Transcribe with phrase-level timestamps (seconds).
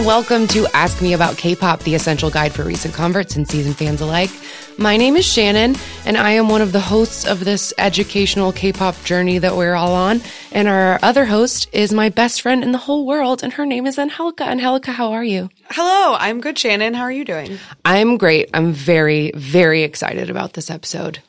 [0.00, 3.76] and welcome to Ask Me About K-pop, the essential guide for recent converts and seasoned
[3.76, 4.30] fans alike.
[4.78, 5.76] My name is Shannon,
[6.06, 9.92] and I am one of the hosts of this educational K-pop journey that we're all
[9.92, 10.22] on.
[10.52, 13.86] And our other host is my best friend in the whole world, and her name
[13.86, 14.44] is Angelica.
[14.44, 15.50] Angelica, how are you?
[15.68, 16.94] Hello, I'm good, Shannon.
[16.94, 17.58] How are you doing?
[17.84, 18.48] I'm great.
[18.54, 21.20] I'm very, very excited about this episode.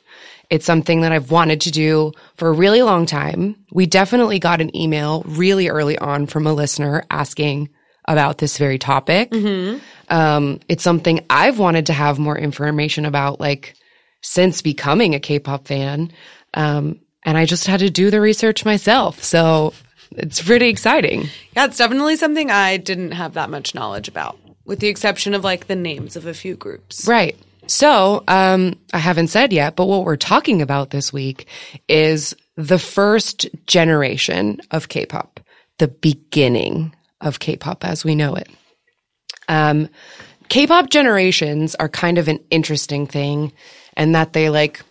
[0.49, 3.57] It's something that I've wanted to do for a really long time.
[3.73, 7.69] We definitely got an email really early on from a listener asking
[8.05, 9.33] about this very topic.
[10.09, 13.75] Um, it's something I've wanted to have more information about, like
[14.21, 16.11] since becoming a K-pop fan.
[16.53, 19.23] Um, and I just had to do the research myself.
[19.23, 19.73] So
[20.11, 21.29] it's pretty exciting.
[21.55, 25.43] Yeah, it's definitely something I didn't have that much knowledge about, with the exception of
[25.43, 27.07] like the names of a few groups.
[27.07, 27.37] Right.
[27.67, 31.47] So, um, I haven't said yet, but what we're talking about this week
[31.87, 35.39] is the first generation of K-pop,
[35.77, 38.49] the beginning of K-pop as we know it.
[39.47, 39.89] Um,
[40.49, 43.53] K-pop generations are kind of an interesting thing
[43.95, 44.81] and that they like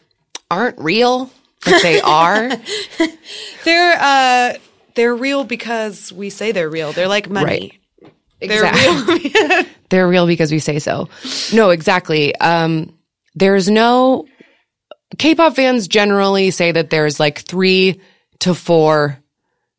[0.51, 1.31] aren't real,
[1.65, 2.51] but they are.
[3.65, 4.55] They're uh
[4.97, 6.93] they're real because we say they're real.
[6.93, 7.79] They're like money.
[8.41, 9.31] They're Exactly.
[9.35, 9.65] real.
[9.91, 11.09] They're real because we say so.
[11.53, 12.35] No, exactly.
[12.37, 12.93] Um,
[13.35, 14.27] there's no
[15.19, 18.01] K-pop fans generally say that there's like three
[18.41, 19.20] to four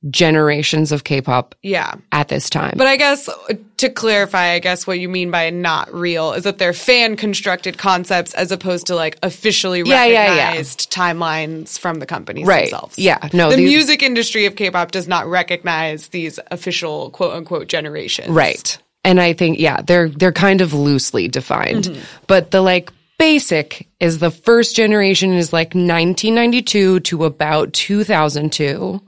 [0.10, 1.94] generations of K-pop yeah.
[2.12, 2.74] at this time.
[2.76, 3.30] But I guess
[3.78, 7.78] to clarify, I guess what you mean by not real is that they're fan constructed
[7.78, 10.44] concepts as opposed to like officially Yeah, yeah, yeah.
[10.46, 12.72] recognized timelines from the companies Right.
[12.72, 12.98] themselves.
[12.98, 13.30] Yeah.
[13.32, 18.30] No, the these- music industry of K-pop does not recognize these official quote unquote generations.
[18.30, 18.78] Right.
[19.04, 22.02] And I think, yeah, they're, they're kind of loosely defined, mm-hmm.
[22.28, 29.00] but the like basic is the first generation is like 1992 to about 2002.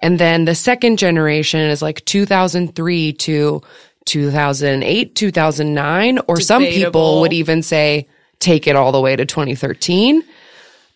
[0.00, 3.62] And then the second generation is like 2003 to
[4.06, 8.08] 2008, 2009, or some people would even say
[8.38, 10.22] take it all the way to 2013.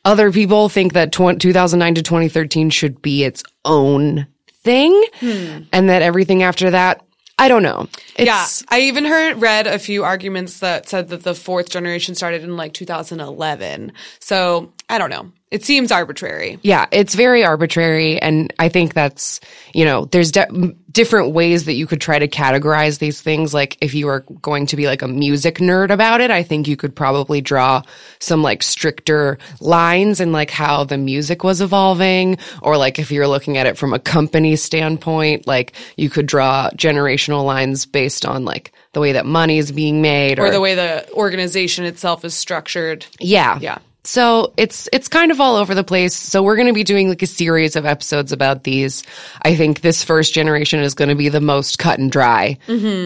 [0.04, 5.60] Other people think that tw- 2009 to 2013 should be its own thing hmm.
[5.72, 7.04] and that everything after that,
[7.38, 7.88] I don't know.
[8.16, 12.14] It's, Yeah, I even heard read a few arguments that said that the fourth generation
[12.14, 13.92] started in like 2011.
[14.20, 15.32] So I don't know.
[15.54, 16.58] It seems arbitrary.
[16.62, 18.20] Yeah, it's very arbitrary.
[18.20, 19.38] And I think that's,
[19.72, 23.54] you know, there's de- different ways that you could try to categorize these things.
[23.54, 26.66] Like if you were going to be like a music nerd about it, I think
[26.66, 27.82] you could probably draw
[28.18, 32.36] some like stricter lines and like how the music was evolving.
[32.60, 36.68] Or like if you're looking at it from a company standpoint, like you could draw
[36.70, 40.74] generational lines based on like the way that money is being made Or the way
[40.74, 43.06] the organization itself is structured.
[43.20, 43.58] yeah.
[43.60, 43.78] Yeah.
[44.06, 46.14] So it's it's kind of all over the place.
[46.14, 49.02] So we're going to be doing like a series of episodes about these.
[49.42, 52.58] I think this first generation is going to be the most cut and dry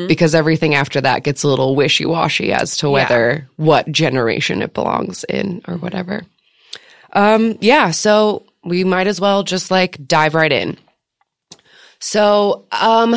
[0.08, 4.74] because everything after that gets a little wishy washy as to whether what generation it
[4.74, 6.24] belongs in or whatever.
[7.12, 7.92] Um, yeah.
[7.92, 10.76] So we might as well just like dive right in.
[12.00, 13.14] So, um,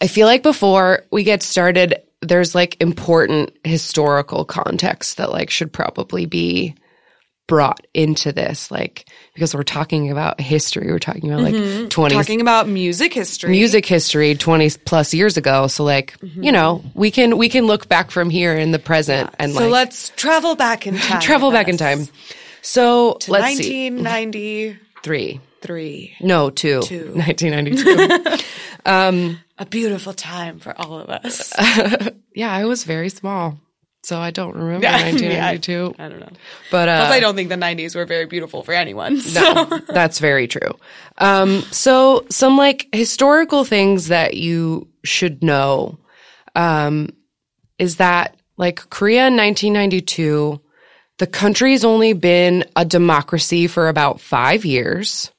[0.00, 5.72] I feel like before we get started, there's like important historical context that like should
[5.72, 6.74] probably be
[7.50, 11.88] brought into this, like because we're talking about history, we're talking about like mm-hmm.
[11.88, 13.50] 20 Talking about music history.
[13.50, 15.66] music history 20 plus years ago.
[15.66, 16.44] So like, mm-hmm.
[16.44, 19.62] you know, we can we can look back from here in the present and So
[19.62, 21.20] like let's travel back in time.
[21.20, 22.06] travel back in time.
[22.62, 25.40] So To let's see, 1993.
[25.60, 27.10] three, no, two, Two.
[27.14, 28.44] 1992.
[28.86, 31.52] Um, A beautiful time for all of us.
[32.32, 33.58] yeah, I was very small,
[34.10, 35.94] so I don't remember Yeah, 1992.
[35.96, 36.28] I don't know.
[36.72, 39.20] But uh, Plus, I don't think the 90s were very beautiful for anyone.
[39.30, 39.40] So.
[39.40, 40.72] No, that's very true.
[41.18, 46.00] Um, so some like historical things that you should know,
[46.56, 47.10] um,
[47.78, 50.60] is that like Korea in 1992,
[51.18, 55.30] the country's only been a democracy for about five years.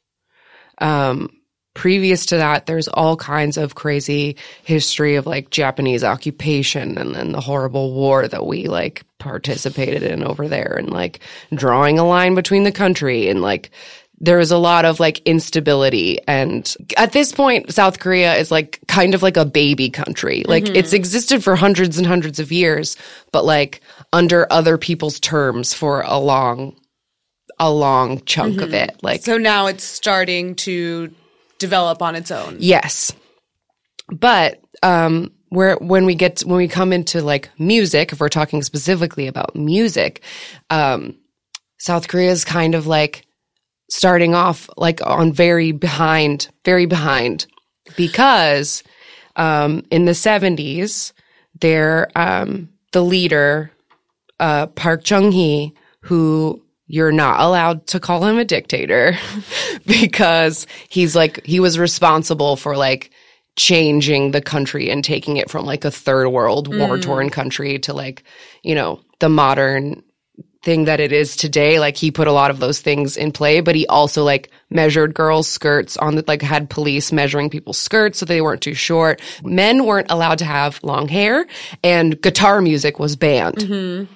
[0.78, 1.30] Um,
[1.74, 7.32] previous to that, there's all kinds of crazy history of like Japanese occupation and then
[7.32, 11.20] the horrible war that we like participated in over there and like
[11.54, 13.72] drawing a line between the country and like
[14.20, 18.80] there was a lot of like instability and at this point South Korea is like
[18.88, 20.44] kind of like a baby country.
[20.48, 20.76] Like mm-hmm.
[20.76, 22.98] it's existed for hundreds and hundreds of years,
[23.32, 23.82] but like
[24.14, 26.76] under other people's terms for a long
[27.60, 28.90] a long chunk of mm-hmm.
[28.90, 29.00] it.
[29.02, 31.12] Like so now it's starting to
[31.62, 32.58] develop on its own.
[32.60, 33.14] Yes.
[34.10, 38.62] But um where when we get when we come into like music, if we're talking
[38.64, 40.22] specifically about music,
[40.70, 41.16] um
[41.80, 43.26] South Korea is kind of like
[43.90, 47.46] starting off like on very behind, very behind
[47.98, 48.84] because
[49.36, 51.12] um, in the 70s,
[51.60, 53.72] their um, the leader,
[54.40, 56.62] uh, Park Chung hee, who
[56.92, 59.18] you're not allowed to call him a dictator
[59.86, 63.12] because he's like he was responsible for like
[63.56, 67.02] changing the country and taking it from like a third world war mm.
[67.02, 68.24] torn country to like
[68.64, 70.04] you know the modern
[70.64, 71.80] thing that it is today.
[71.80, 75.14] Like he put a lot of those things in play but he also like measured
[75.14, 79.22] girls skirts on the like had police measuring people's skirts so they weren't too short.
[79.44, 81.48] Men weren't allowed to have long hair
[81.84, 83.58] and guitar music was banned.
[83.58, 84.12] Mm-hmm.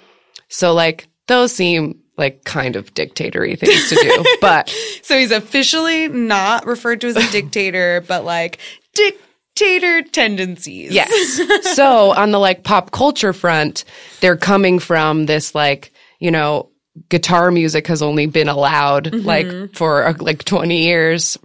[0.50, 4.73] So like those seem like kind of dictatory things to do but
[5.03, 8.59] So he's officially not referred to as a dictator, but like
[8.94, 10.91] dictator tendencies.
[10.91, 11.41] Yes.
[11.75, 13.83] so on the like pop culture front,
[14.21, 16.69] they're coming from this like, you know,
[17.09, 21.38] guitar music has only been allowed like for uh, like 20 years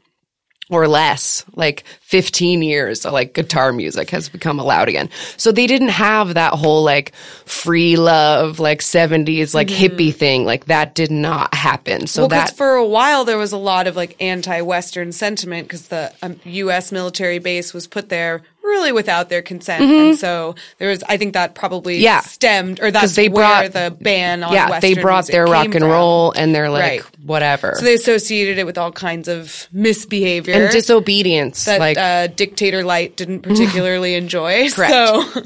[0.70, 5.10] or less, like 15 years, so, like guitar music has become allowed again.
[5.36, 7.14] So they didn't have that whole like
[7.44, 10.44] free love, like 70s, like hippie thing.
[10.44, 12.06] Like that did not happen.
[12.06, 15.88] So Well, that, for a while there was a lot of like anti-Western sentiment because
[15.88, 16.92] the um, U.S.
[16.92, 21.02] military base was put there really without their consent, and so there was.
[21.08, 22.04] I think that probably Mm-hmm.
[22.04, 22.20] Yeah.
[22.20, 25.66] stemmed or that's they where brought- the ban on yeah, Western they brought their rock
[25.66, 25.90] and from.
[25.90, 27.02] roll and they're like, Right.
[27.24, 27.74] whatever.
[27.76, 31.64] So they associated it with all kinds of misbehavior and disobedience.
[31.66, 34.70] that like, uh, dictator light didn't particularly enjoy.
[34.74, 34.92] Correct.
[34.92, 35.40] So, so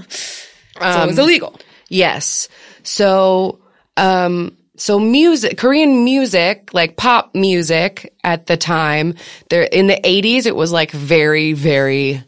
[1.02, 1.58] it was illegal.
[1.88, 2.48] Yes.
[2.82, 3.58] So,
[3.96, 9.14] um, so music, Korean music, like pop music at the time,
[9.48, 12.22] there in the 80s, it was like very, very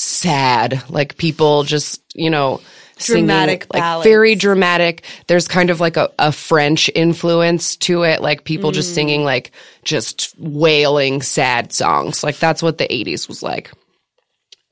[0.00, 0.82] sad.
[0.88, 2.60] Like people just, you know,
[2.98, 5.04] singing, Dramatic like very dramatic.
[5.26, 9.52] There's kind of like a, a French influence to it, like people just singing like
[9.84, 12.22] just wailing sad songs.
[12.22, 13.72] Like that's what the 80s was like.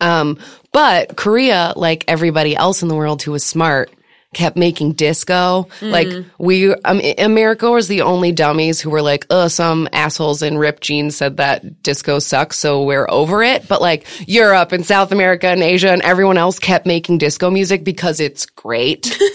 [0.01, 0.39] Um,
[0.73, 3.91] but Korea, like everybody else in the world who was smart,
[4.35, 5.69] kept making disco.
[5.81, 6.09] Like
[6.39, 10.83] we, um, America was the only dummies who were like, "Uh, some assholes in ripped
[10.83, 15.49] jeans said that disco sucks, so we're over it." But like Europe and South America
[15.49, 19.17] and Asia and everyone else kept making disco music because it's great.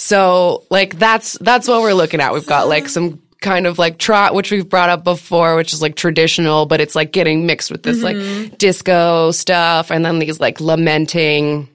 [0.00, 2.32] So like that's that's what we're looking at.
[2.32, 5.82] We've got like some kind of like trot, which we've brought up before, which is
[5.82, 8.16] like traditional, but it's like getting mixed with this like
[8.56, 11.68] disco stuff, and then these like lamenting,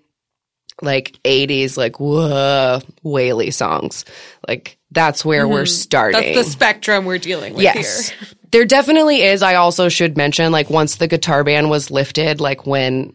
[0.82, 4.06] like '80s like whoa waily songs.
[4.48, 6.22] Like that's where we're starting.
[6.22, 8.10] That's the spectrum we're dealing with Yes.
[8.10, 8.18] here.
[8.52, 9.42] There definitely is.
[9.42, 13.14] I also should mention, like, once the guitar ban was lifted, like when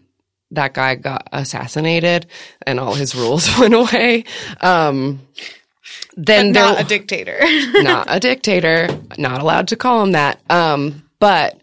[0.50, 2.26] that guy got assassinated
[2.66, 4.24] and all his rules went away,
[4.60, 5.20] um,
[6.16, 7.38] then Not there, a dictator.
[7.82, 10.40] not a dictator, not allowed to call him that.
[10.50, 11.58] Um, but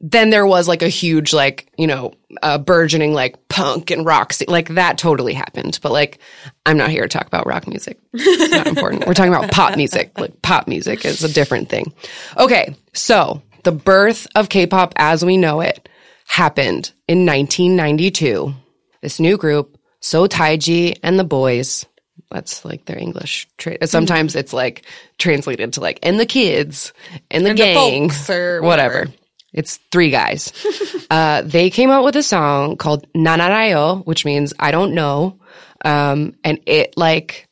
[0.00, 2.12] then there was like a huge, like, you know,
[2.42, 4.46] uh, burgeoning like punk and rock, scene.
[4.48, 5.78] like that totally happened.
[5.82, 6.18] But like,
[6.66, 7.98] I'm not here to talk about rock music.
[8.12, 9.06] It's not important.
[9.06, 10.18] We're talking about pop music.
[10.18, 11.92] Like, pop music is a different thing.
[12.36, 12.76] Okay.
[12.94, 15.88] So the birth of K-pop as we know it
[16.26, 18.54] happened in 1992.
[19.00, 21.86] This new group, Seo Taiji and the Boys,
[22.30, 23.48] that's like their English.
[23.58, 24.84] Tra- sometimes it's like
[25.18, 26.92] translated to like and the kids
[27.30, 28.94] and the And the gang folks or whatever.
[29.00, 29.14] whatever.
[29.52, 30.52] It's three guys.
[31.10, 35.38] uh, they came out with a song called Nan Arayo, which means I don't know,
[35.84, 37.48] um, and it like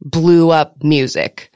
[0.00, 1.50] blew up music.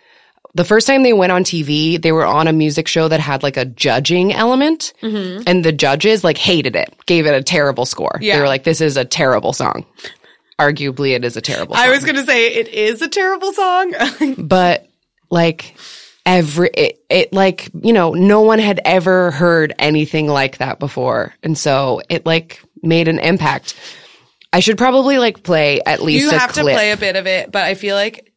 [0.56, 3.42] The first time they went on TV, they were on a music show that had
[3.42, 4.92] like a judging element,
[5.46, 8.18] and the judges like hated it, gave it a terrible score.
[8.36, 9.84] They were like, "This is a terrible song."
[10.60, 11.74] Arguably, it is a terrible.
[11.74, 13.94] song I was going to say it is a terrible song.
[14.38, 14.86] but
[15.30, 15.74] like
[16.26, 21.34] every it, it like you know no one had ever heard anything like that before.
[21.42, 23.74] And so it like made an impact.
[24.52, 26.66] I should probably like play at least you a have clip.
[26.66, 28.32] to play a bit of it, but I feel like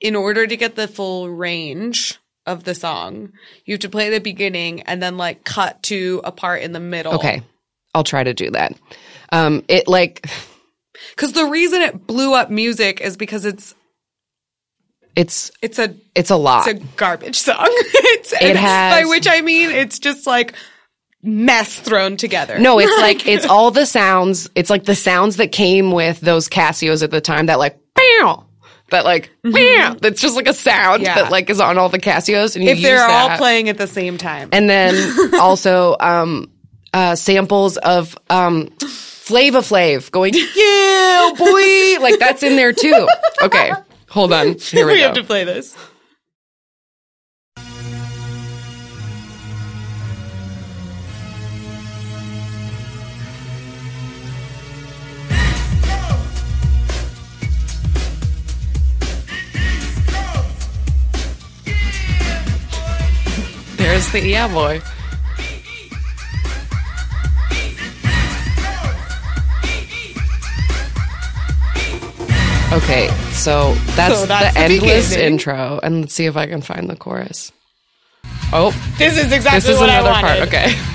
[0.00, 3.32] in order to get the full range of the song,
[3.64, 6.80] you have to play the beginning and then like cut to a part in the
[6.80, 7.14] middle.
[7.14, 7.42] okay.
[7.94, 8.74] I'll try to do that.
[9.30, 10.26] Um it like
[11.10, 13.74] Because the reason it blew up music is because it's
[15.16, 17.56] it's it's a it's a lot it's a garbage song.
[17.68, 20.54] it's, It has- by which I mean it's just like
[21.22, 22.58] mess thrown together.
[22.58, 26.48] no it's like it's all the sounds it's like the sounds that came with those
[26.48, 28.40] casios at the time that like bam.
[28.90, 29.96] that like Pow!
[30.00, 31.14] that's just like a sound Yeah.
[31.14, 33.78] that like is on all the casios and you if they're use all playing at
[33.78, 34.50] the same time.
[34.52, 34.94] and then
[35.40, 36.50] also um,
[36.92, 43.08] uh, samples of um, Flavor Flav going, yeah, boy, like that's in there too.
[43.42, 43.72] Okay,
[44.14, 44.54] Hold on.
[44.60, 45.76] Here we, we have to play this.
[63.76, 64.80] There's the yeah boy.
[72.74, 75.32] Okay, so that's, So that's the, the endless beginning.
[75.34, 77.52] intro, and let's see if I can find the chorus.
[78.52, 80.26] Oh, This is exactly this is what another I wanted.
[80.38, 80.48] part.
[80.48, 80.93] Okay.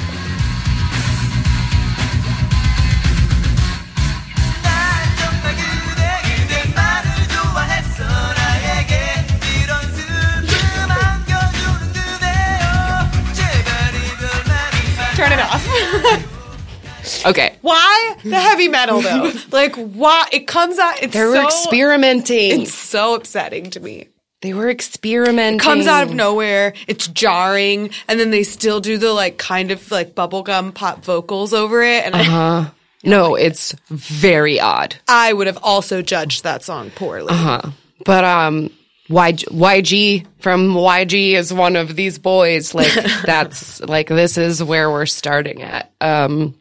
[17.25, 17.55] Okay.
[17.61, 19.31] why the heavy metal though?
[19.51, 21.01] like why it comes out?
[21.03, 22.61] It's They were so, experimenting.
[22.61, 24.07] It's so upsetting to me.
[24.41, 25.59] they were experimenting.
[25.59, 26.73] It comes out of nowhere.
[26.87, 31.53] It's jarring, and then they still do the like kind of like bubblegum pop vocals
[31.53, 32.05] over it.
[32.05, 32.71] And I,
[33.03, 34.95] No, it's very odd.
[35.07, 37.29] I would have also judged that song poorly.
[37.31, 37.71] Uh huh.
[38.05, 38.69] But um
[39.09, 42.73] YG, YG from YG is one of these boys.
[42.75, 42.93] Like
[43.25, 45.91] that's like this is where we're starting at.
[45.99, 46.55] Um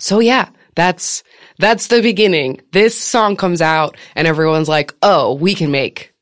[0.00, 1.22] so yeah, that's
[1.58, 2.60] that's the beginning.
[2.72, 6.14] This song comes out and everyone's like, "Oh, we can make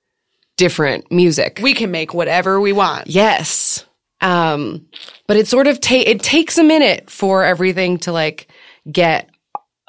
[0.57, 3.07] different music." We can make whatever we want.
[3.07, 3.85] Yes.
[4.21, 4.87] Um,
[5.27, 8.49] but it sort of ta- it takes a minute for everything to like
[8.91, 9.31] get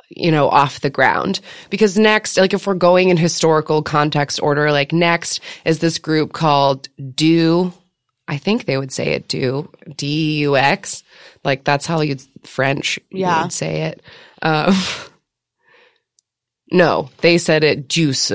[0.09, 4.71] you know off the ground because next like if we're going in historical context order
[4.71, 7.71] like next is this group called do
[8.27, 11.03] I think they would say it do D U X
[11.43, 14.01] like that's how you French you would say it
[14.41, 14.73] um
[16.71, 18.31] no they said it juice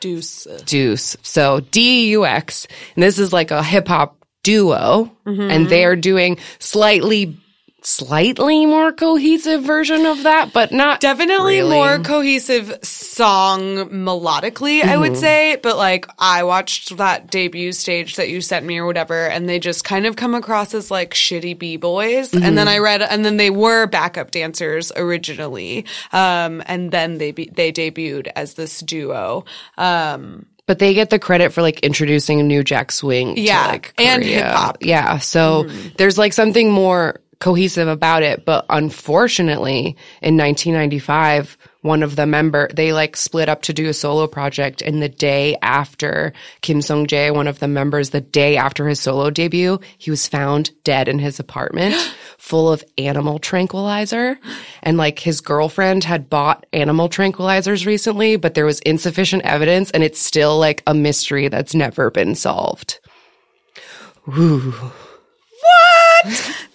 [0.00, 0.46] Deuce.
[0.64, 1.16] Deuce.
[1.22, 2.66] So D U X.
[2.94, 5.10] And this is like a hip hop duo.
[5.50, 7.36] And they are doing slightly,
[7.82, 11.70] slightly more cohesive version of that, but not Definitely really.
[11.76, 15.00] more cohesive song melodically, I Mm-hmm.
[15.00, 15.56] would say.
[15.62, 19.58] But like, I watched that debut stage that you sent me or whatever, and they
[19.58, 22.32] just kind of come across as like shitty b boys.
[22.32, 22.54] And Mm-hmm.
[22.56, 27.50] then I read, and then they were backup dancers originally, um, and then they be,
[27.52, 29.44] they debuted as this duo.
[29.76, 33.34] Um, But they get the credit for like introducing a new Jack Swing.
[33.36, 34.78] to, Yeah, like, and hip-hop.
[34.80, 35.18] Yeah.
[35.18, 38.44] So there's like something more cohesive about it.
[38.44, 43.94] But unfortunately, in 1995, one of the member, they like split up to do a
[43.94, 44.82] solo project.
[44.82, 48.98] And the day after Kim Sung Jae, one of the members, the day after his
[48.98, 51.94] solo debut, he was found dead in his apartment
[52.38, 54.38] full of animal tranquilizer.
[54.82, 60.02] And like his girlfriend had bought animal tranquilizers recently, but there was insufficient evidence and
[60.02, 62.98] it's still like a mystery that's never been solved.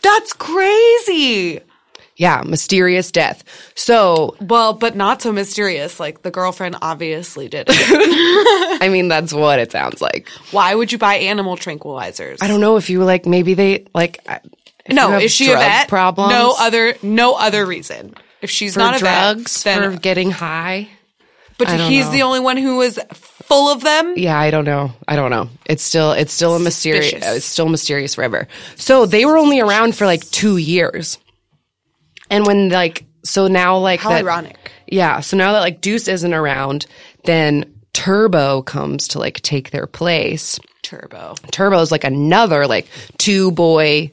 [0.01, 1.62] That's crazy.
[2.15, 3.43] Yeah, mysterious death.
[3.75, 6.00] So, Well, but not so mysterious.
[6.00, 7.65] Like the girlfriend obviously did.
[7.69, 10.29] I mean, that's what it sounds like.
[10.51, 12.38] Why would you buy animal tranquilizers?
[12.41, 14.39] I don't know if you like, maybe they like, uh,
[14.89, 15.88] No, is she a vet?
[15.88, 18.13] Problems No other, no other reason.
[18.41, 20.89] If she's for not a drugs, vet, then, for getting high.
[21.57, 22.12] But he's know.
[22.12, 24.13] the only one who was full of them.
[24.17, 24.91] Yeah, I don't know.
[25.07, 25.50] I don't know.
[25.65, 28.48] It's still it's still a mysterious uh, it's still mysterious river.
[28.75, 31.17] So they were only around for like 2 years.
[32.29, 34.57] And when like so now like How that ironic.
[34.88, 36.86] Yeah, so now that like Deuce isn't around,
[37.25, 40.60] then Turbo comes to like take their place.
[40.81, 41.36] Turbo.
[41.51, 44.12] Turbo is like another like two boy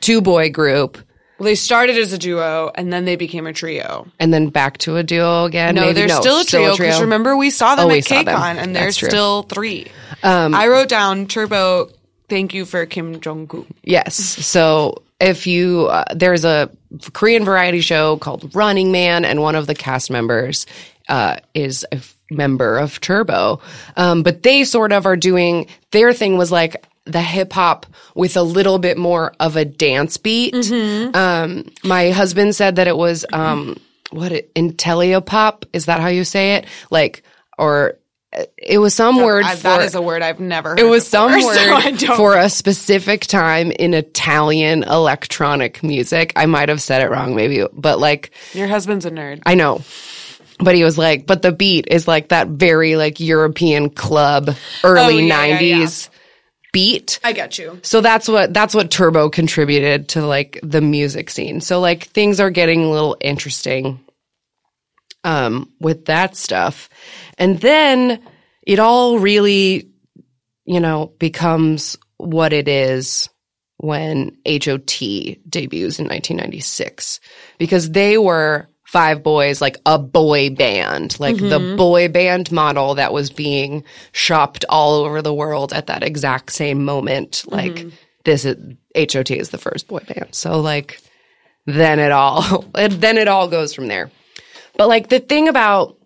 [0.00, 0.98] two boy group
[1.38, 4.06] Well, they started as a duo and then they became a trio.
[4.18, 5.74] and then back to a duo again.
[5.74, 8.04] No, Maybe, they're still a trio because remember we saw them Oh, at.
[8.04, 9.06] KCON and there's That's true.
[9.08, 9.86] Um, still three.
[10.22, 11.90] I wrote down Turbo.
[12.28, 13.66] Thank you for Kim Jong Kook.
[13.84, 14.16] Yes.
[14.16, 16.70] So if you, uh, there's a
[17.12, 20.66] Korean variety show called Running Man, and one of the cast members
[21.08, 23.60] uh, is a f- member of Turbo.
[23.96, 28.36] Um, but they sort of are doing their thing was like the hip hop with
[28.36, 30.54] a little bit more of a dance beat.
[31.14, 33.76] Um, my husband said that it was um,
[34.10, 35.64] what it, Intelliopop.
[35.72, 36.66] Is that how you say it?
[36.90, 37.22] Like
[37.58, 37.98] or.
[38.36, 40.80] uh, It was some word I, for that is a word I've never heard.
[40.80, 45.82] it was some before, so I word don't- for a specific time in Italian electronic
[45.82, 46.32] music.
[46.36, 49.42] I might have said it wrong, maybe, but like, Your husband's a nerd.
[49.46, 49.82] I know.
[50.58, 54.50] But he was like, but the beat is like that very like European club
[54.82, 55.84] early Oh, yeah, yeah, yeah.
[56.76, 57.20] 90s beat.
[57.24, 57.80] I get you.
[57.82, 61.60] So that's what that's what Turbo contributed to like the music scene.
[61.60, 64.00] So like things are getting a little interesting
[65.24, 66.90] um with that stuff.
[67.38, 68.20] And then
[68.66, 69.90] it all really
[70.66, 73.28] you know becomes what it is
[73.78, 75.00] when HOT
[75.48, 77.20] debuts in 1996
[77.58, 81.76] because they were five boys like a boy band like the mm-hmm.
[81.76, 86.82] boy band model that was being shopped all over the world at that exact same
[86.82, 87.90] moment like mm-hmm.
[88.24, 88.56] this is
[88.96, 90.34] HOT is the first boy band.
[90.34, 91.00] So like
[91.66, 94.10] then it all then it all goes from there.
[94.76, 95.98] But like the thing about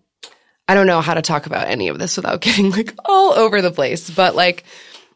[0.69, 3.63] I don't know how to talk about any of this without getting like all over
[3.63, 4.65] the place, but like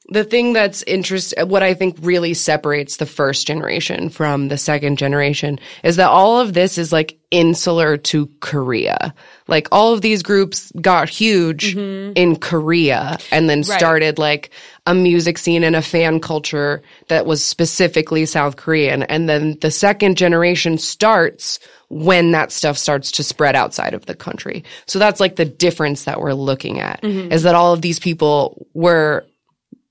[0.09, 4.99] the thing that's interest what I think really separates the first generation from the second
[4.99, 9.15] generation is that all of this is like insular to Korea.
[9.49, 12.13] Like all of these groups got huge mm-hmm.
[12.17, 14.51] in Korea and then started like
[14.87, 19.05] a music scene and a fan culture that was specifically South Korean.
[19.05, 21.59] And then the second generation starts
[21.89, 24.65] when that stuff starts to spread outside of the country.
[24.87, 27.33] So that's like the difference that we're looking at mm-hmm.
[27.33, 29.25] is that all of these people were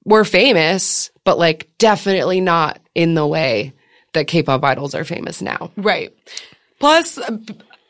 [0.05, 3.73] were famous, but like definitely not in the way
[4.13, 5.71] that K-pop idols are famous now.
[5.75, 6.13] Right.
[6.79, 7.17] Plus,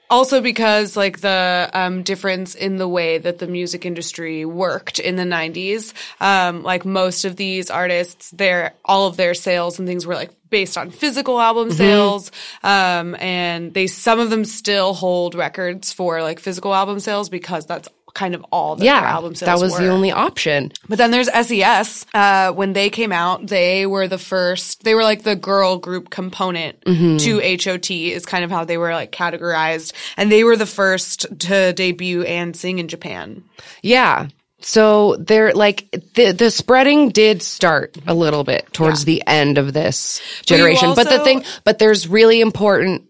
[0.09, 5.15] also because like the um, difference in the way that the music industry worked in
[5.15, 10.05] the 90s, um, like most of these artists, their all of their sales and things
[10.05, 11.77] were like based on physical album Mm-hmm.
[11.77, 17.29] sales, um, and they some of them still hold records for like physical album sales
[17.29, 19.79] because that's kind of all that their Yeah, album sales that was were.
[19.85, 20.71] the only option.
[20.87, 22.05] But then there's SES.
[22.13, 26.09] Uh, when they came out, they were the first, they were like the girl group
[26.09, 27.17] component Mm-hmm.
[27.17, 29.93] to HOT is kind of how they were like categorized.
[30.17, 33.43] And they were the first to debut and sing in Japan.
[33.81, 34.27] Yeah.
[34.61, 39.73] So they're like the the spreading did start a little bit towards the end of
[39.73, 43.03] this generation, but, the thing, but there's really important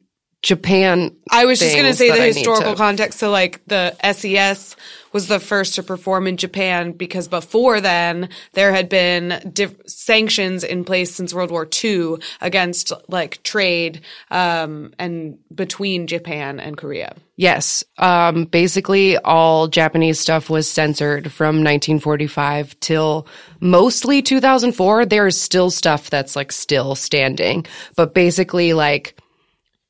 [0.44, 1.16] Japan.
[1.32, 3.18] I was just going to say the historical context.
[3.18, 4.76] So like the SES
[5.14, 10.66] was the first to perform in Japan because before then there had been diff- sanctions
[10.66, 14.01] in place since World War II against like trade,
[14.32, 17.16] um, and between Japan and Korea.
[17.38, 17.84] Yes.
[17.98, 23.27] Um, basically, all Japanese stuff was censored from 1945 till
[23.62, 25.06] mostly 2004.
[25.06, 29.18] There is still stuff that's like still standing, but basically, like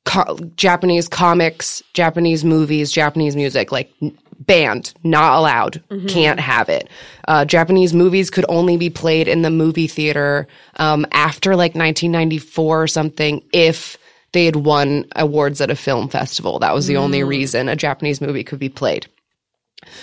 [0.04, 3.92] co- Japanese comics, Japanese movies, Japanese music, like
[4.40, 6.88] banned, not allowed, can't have it.
[7.28, 12.82] Uh, Japanese movies could only be played in the movie theater um, after like 1994
[12.82, 13.96] or something if
[14.32, 16.58] they had won awards at a film festival.
[16.58, 19.06] That was the only reason a Japanese movie could be played.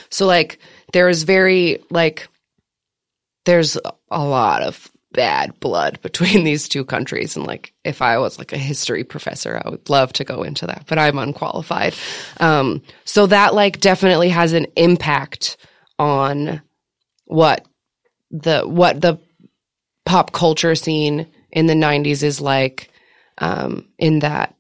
[0.10, 0.60] So like
[0.94, 2.28] there is very like
[3.46, 3.78] there's
[4.10, 8.54] a lot of bad blood between these two countries and like if I was like
[8.54, 11.95] a history professor I would love to go into that but I'm unqualified.
[12.39, 15.58] Um so that like definitely has an impact
[16.00, 16.62] on
[17.26, 17.65] what
[18.32, 19.19] the what the
[20.06, 22.89] pop culture scene in the 90s is like
[23.38, 24.56] um in that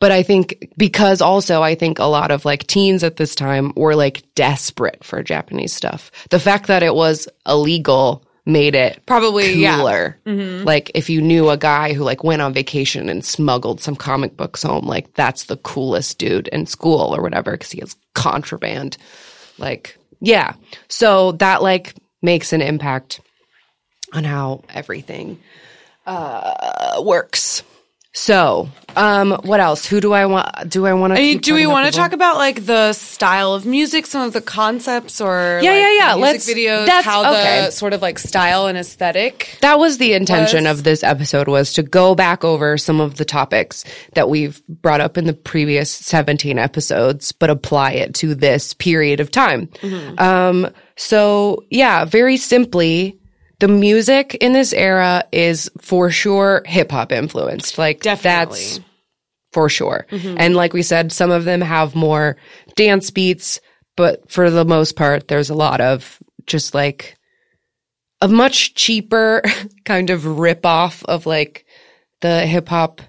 [0.00, 3.72] but I think because also I think a lot of like teens at this time
[3.76, 6.10] were like desperate for Japanese stuff.
[6.30, 9.76] The fact that it was illegal made it Probably, yeah.
[9.76, 10.18] cooler.
[10.26, 14.36] Like if you knew a guy who like went on vacation and smuggled some comic
[14.36, 18.96] books home, like that's the coolest dude in school or whatever because he has contraband.
[19.58, 20.54] Like yeah,
[20.88, 23.20] so that like makes an impact
[24.12, 25.38] on how everything
[26.06, 27.62] uh, works.
[28.16, 29.84] So, um, what else?
[29.84, 30.70] Who do I want?
[30.70, 31.18] Do I want to?
[31.18, 34.32] I mean, do we want to talk about like the style of music, some of
[34.32, 36.14] the concepts, or Yeah, like, yeah, yeah.
[36.14, 37.64] Let's- videos, that's- how okay.
[37.66, 39.58] the sort of like style and aesthetic?
[39.62, 43.16] That was the intention was- of this episode was to go back over some of
[43.16, 48.36] the topics that we've brought up in the previous 17 episodes, but apply it to
[48.36, 49.68] this period of time.
[50.18, 53.18] Um, so yeah, very simply,
[53.60, 57.78] the music in this era is for sure hip hop influenced.
[57.78, 58.58] Like Definitely.
[58.58, 58.80] that's
[59.52, 60.06] for sure.
[60.10, 60.36] Mm-hmm.
[60.38, 62.36] And like we said, some of them have more
[62.76, 63.60] dance beats,
[63.96, 67.16] but for the most part, there's a lot of just like
[68.20, 69.42] a much cheaper
[69.84, 71.64] kind of rip off of like
[72.20, 73.00] the hip hop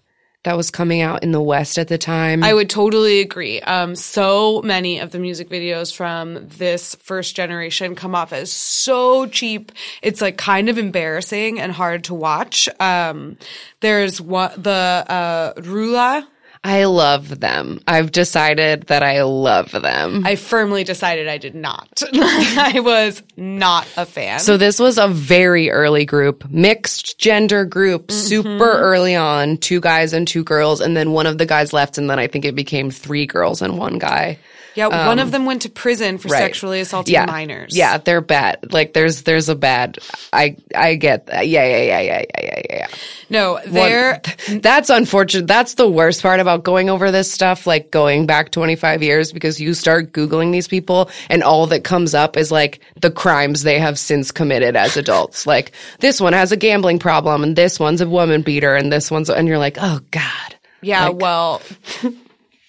[0.45, 2.43] that was coming out in the West at the time.
[2.43, 3.61] I would totally agree.
[3.61, 9.25] Um, so many of the music videos from this first generation come off as so
[9.25, 9.71] cheap.
[10.03, 12.69] It's like kind of embarrassing and hard to watch.
[12.79, 13.37] Um,
[13.79, 16.25] there's what the uh, Roo'Ra.
[16.65, 17.79] I love them.
[17.87, 20.25] I've decided that I love them.
[20.25, 22.01] I firmly decided I did not.
[22.13, 24.39] I was not a fan.
[24.39, 28.19] So this was a very early group, mixed gender group, mm-hmm.
[28.19, 31.99] super early on, two guys and two girls, and then one of the guys left,
[31.99, 34.39] and then I think it became three girls and one guy.
[34.75, 36.39] Yeah, one of them went to prison for Um, Right.
[36.39, 37.25] sexually assaulting yeah.
[37.25, 37.75] minors.
[37.75, 38.71] Yeah, they're bad.
[38.73, 39.97] Like there's there's a bad.
[40.33, 41.47] I I get that.
[41.47, 42.87] Yeah, yeah, yeah, yeah, yeah, yeah, yeah.
[43.29, 44.21] No, they're
[44.61, 45.47] that's unfortunate.
[45.47, 49.59] That's the worst part about going over this stuff, like going back 25 years, because
[49.59, 53.79] you start Googling these people and all that comes up is like the crimes they
[53.79, 55.45] have since committed as adults.
[55.55, 59.09] Like this one has a gambling problem and this one's a woman beater and this
[59.09, 60.55] one's, and you're like, oh God.
[60.81, 61.61] Yeah, well,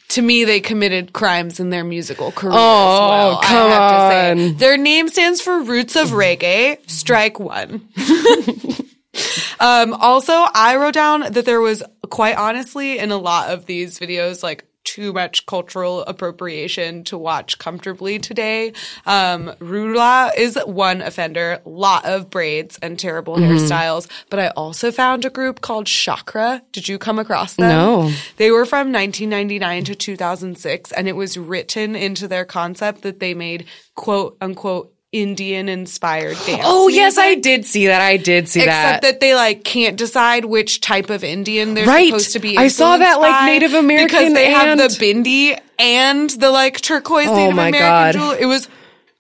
[0.09, 2.55] to me, they committed crimes in their musical career.
[2.55, 4.49] Oh, as well, come I have to say.
[4.51, 4.57] on.
[4.57, 6.79] Their name stands for Roots of Reggae.
[6.89, 7.89] Strike one.
[9.61, 13.99] um, also, I wrote down that there was quite honestly in a lot of these
[13.99, 18.73] videos, like too much cultural appropriation to watch comfortably today.
[19.05, 23.57] Um, Roo'Ra is one offender, lot of braids and terrible Mm-hmm.
[23.57, 26.63] hairstyles, but I also found a group called Chakra.
[26.73, 27.69] Did you come across them?
[27.69, 28.13] No.
[28.37, 33.35] They were from 1999 to 2006, and it was written into their concept that they
[33.35, 36.63] made quote unquote Indian inspired dance.
[36.65, 38.01] Oh, yes, I did see that.
[38.01, 38.89] I did see Except that.
[38.99, 42.09] Except that they like can't decide which type of Indian they're Right.
[42.09, 42.57] supposed to be.
[42.59, 47.29] I saw that, like, Native American because they have the bindi and the like turquoise
[47.29, 48.13] Oh Native my American God.
[48.13, 48.31] jewel.
[48.33, 48.69] It was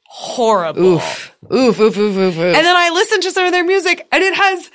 [0.04, 0.94] horrible.
[0.94, 1.32] oof.
[1.52, 2.37] Oof, oof, oof, oof, oof.
[2.38, 4.70] And then I listened to some of their music, and it has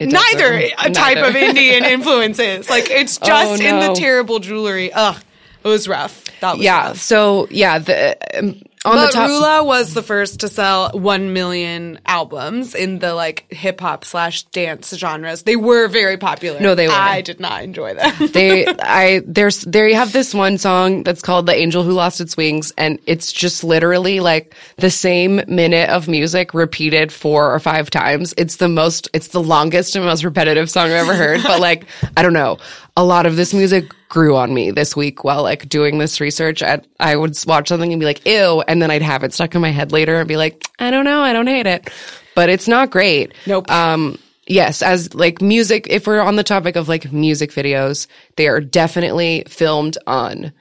[0.00, 1.28] It neither a type neither.
[1.28, 2.68] of Indian influences.
[2.68, 4.92] Like it's just in the terrible jewelry.
[4.92, 5.16] Ugh,
[5.64, 6.24] it was rough.
[6.40, 6.88] That was Yeah.
[6.88, 6.98] rough.
[6.98, 9.30] So yeah, the um, on But the top.
[9.30, 14.42] Roo'Ra was the first to sell one million albums in the like hip hop slash
[14.44, 15.42] dance genres.
[15.42, 16.60] They were very popular.
[16.60, 16.94] No, they were.
[16.94, 18.12] I did not enjoy them.
[18.32, 22.20] they I there's there you have this one song that's called The Angel Who Lost
[22.20, 27.58] Its Wings and it's just literally like the same minute of music repeated four or
[27.60, 28.34] five times.
[28.36, 31.86] It's the most it's the longest and most repetitive song I've ever heard, but like
[32.16, 32.58] I don't know.
[32.96, 36.62] A lot of this music grew on me this week while like doing this research.
[36.62, 39.54] I I would watch something and be like, "Ew," and then I'd have it stuck
[39.56, 41.90] in my head later and be like, "I don't know, I don't hate it."
[42.36, 43.32] But it's not great.
[43.46, 43.68] Nope.
[43.70, 48.46] Um yes, as like music, if we're on the topic of like music videos, they
[48.46, 50.52] are definitely filmed on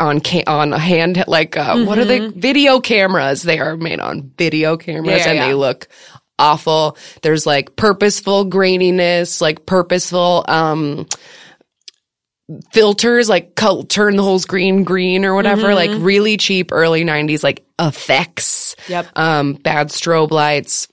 [0.00, 3.42] on ca- on a hand like uh, what are the video cameras?
[3.42, 5.46] They are made on video cameras Yeah, and yeah.
[5.48, 5.86] they look
[6.38, 6.96] awful.
[7.22, 11.06] There's like purposeful graininess, like purposeful um
[12.72, 13.54] filters like
[13.88, 19.06] turn the whole screen green or whatever like really cheap early 90s like effects Yep.
[19.16, 20.88] um bad strobe lights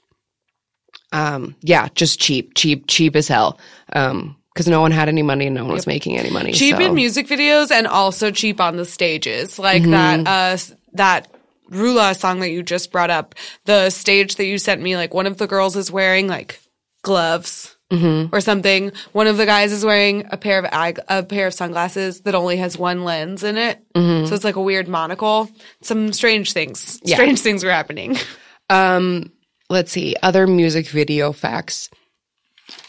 [1.14, 3.58] um yeah just cheap cheap cheap as hell
[3.94, 6.76] um because no one had any money and no one was making any money cheap
[6.78, 6.82] so.
[6.82, 9.60] in music videos and also cheap on the stages.
[9.60, 10.24] Like Mm-hmm.
[10.24, 10.58] that uh
[10.94, 11.28] that
[11.70, 15.26] Roo'Ra song that you just brought up, the stage that you sent me, like one
[15.26, 16.62] of the girls is wearing like
[17.02, 17.75] gloves.
[17.92, 18.36] Mm-hmm.
[18.36, 18.92] Or something.
[19.12, 22.34] One of the guys is wearing a pair of eye, a pair of sunglasses that
[22.34, 24.26] only has one lens in it, Mm-hmm.
[24.28, 25.50] so it's like a weird monocle.
[25.82, 27.00] Some strange things.
[27.04, 27.16] Yeah.
[27.18, 28.18] Strange things were happening.
[28.68, 29.32] Um,
[29.70, 31.92] let's see, other music video facts.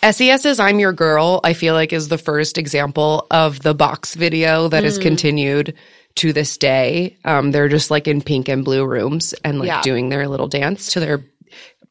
[0.02, 4.68] SES's I'm Your Girl, I feel like is the first example of the box video
[4.68, 4.86] that Mm.
[4.86, 5.74] is continued
[6.16, 7.18] to this day.
[7.26, 9.82] Um, they're just like in pink and blue rooms and like Yeah.
[9.82, 11.22] doing their little dance to their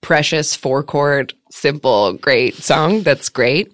[0.01, 3.01] precious four chord, simple, great song.
[3.01, 3.71] That's great.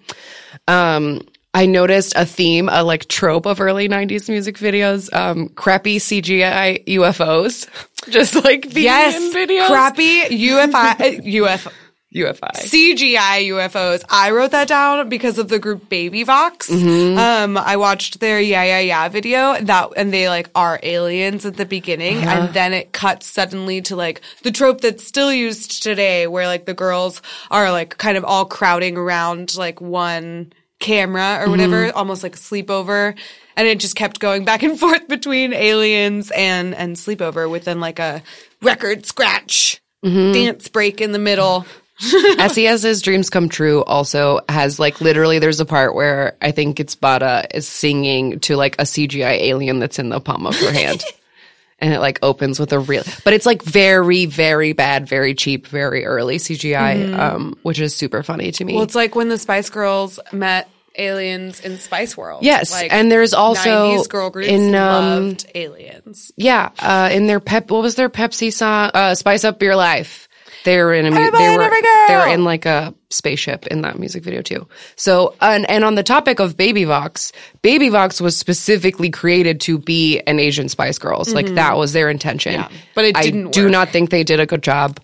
[0.67, 1.21] Um,
[1.53, 6.85] I noticed a theme, a like trope of early 90s music videos, um, crappy CGI
[6.85, 7.67] UFOs.
[8.09, 9.67] Just like being Yes, videos.
[9.67, 11.71] crappy UFI, UFO.
[12.13, 12.51] UFI.
[12.55, 14.03] CGI UFOs.
[14.09, 16.69] I wrote that down because of the group Baby Vox.
[16.69, 17.17] Mm-hmm.
[17.17, 21.55] Um, I watched their Yeah Yeah Yeah video that, and they like are aliens at
[21.57, 22.29] the beginning, Uh-huh.
[22.45, 26.65] and then it cuts suddenly to like the trope that's still used today, where like
[26.65, 31.97] the girls are like kind of all crowding around like one camera or whatever, Mm-hmm.
[31.97, 33.15] almost like a sleepover.
[33.55, 37.99] And it just kept going back and forth between aliens and and sleepover within like
[37.99, 38.21] a
[38.61, 40.33] record scratch Mm-hmm.
[40.33, 41.63] dance break in the middle.
[42.49, 46.95] SES's Dreams Come True also has like literally there's a part where I think it's
[46.95, 51.03] Bada is singing to like a CGI alien that's in the palm of her hand.
[51.79, 55.67] and it like opens with a real but it's like very, very bad, very cheap,
[55.67, 58.75] very early CGI, um, which is super funny to me.
[58.75, 62.43] Well, it's like when the Spice Girls met aliens in Spice World.
[62.43, 66.31] Yes, like, and there's also 90s girl groups in, um, loved aliens.
[66.35, 68.91] Yeah, uh, in their pep, what was their Pepsi song?
[68.93, 70.27] Uh, "Spice Up Your Life."
[70.63, 71.69] They were in a, mu- they were,
[72.07, 74.67] they were in like a spaceship in that music video too.
[74.95, 79.77] So, and, and on the topic of Baby Vox, Baby Vox was specifically created to
[79.77, 81.33] be an Asian Spice Girls.
[81.33, 82.61] Like that was their intention.
[82.61, 82.75] Mm-hmm.
[82.95, 83.71] but it I do work.
[83.71, 84.99] not think they did a good job.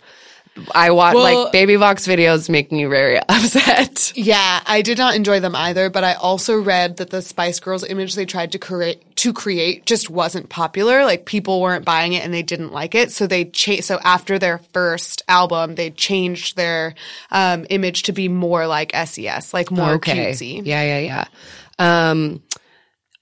[0.73, 4.13] I watch Well- like Baby Vox videos make me very upset.
[4.15, 7.83] Yeah, I did not enjoy them either, but I also read that the Spice Girls
[7.83, 11.03] image they tried to create to create just wasn't popular.
[11.05, 14.37] Like people weren't buying it and they didn't like it, so they cha- so after
[14.39, 16.93] their first album, they changed their
[17.31, 20.61] um, image to be more like SES, like more cutesy.
[20.65, 22.09] Yeah, yeah, yeah.
[22.09, 22.41] Um,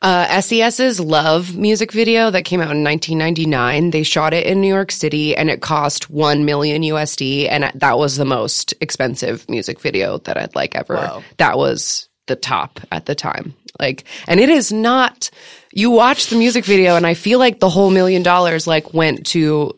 [0.05, 4.67] uh, SES's Love music video that came out in 1999, they shot it in New
[4.67, 7.47] York City and it cost 1 million USD.
[7.49, 10.93] And that was the most expensive music video that I'd like ever.
[10.93, 11.23] Wow.
[11.37, 13.55] That was the top at the time.
[13.79, 15.31] Like, and it is not,
[15.73, 19.25] you watch the music video and I feel like the whole million dollars like went
[19.27, 19.73] to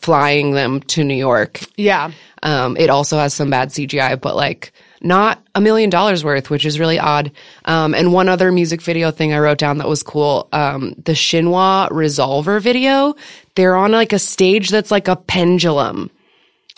[0.00, 2.12] flying them to New York Yeah.
[2.44, 4.72] um, it also has some bad CGI, but like
[5.04, 7.30] not a million dollars worth, which is really odd.
[7.66, 11.12] Um, and one other music video thing I wrote down that was cool, um, the
[11.12, 13.14] Shinhwa Resolver video.
[13.54, 16.10] They're on like a stage that's like a pendulum.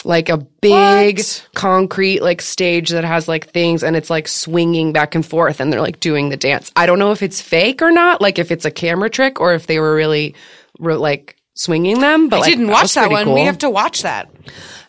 [0.04, 1.48] Like a big What?
[1.54, 5.72] concrete like stage that has like things and it's like swinging back and forth and
[5.72, 6.70] they're like doing the dance.
[6.76, 9.54] I don't know if it's fake or not, like if it's a camera trick or
[9.54, 10.34] if they were really
[10.78, 12.28] re- like swinging them.
[12.28, 13.34] But I like, didn't watch that pretty one.
[13.34, 14.30] We have to watch that.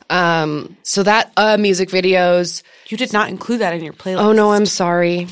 [0.09, 2.63] Um, so that uh, music videos.
[2.87, 4.21] You did not include that in your playlist.
[4.21, 5.27] Oh no, I'm sorry.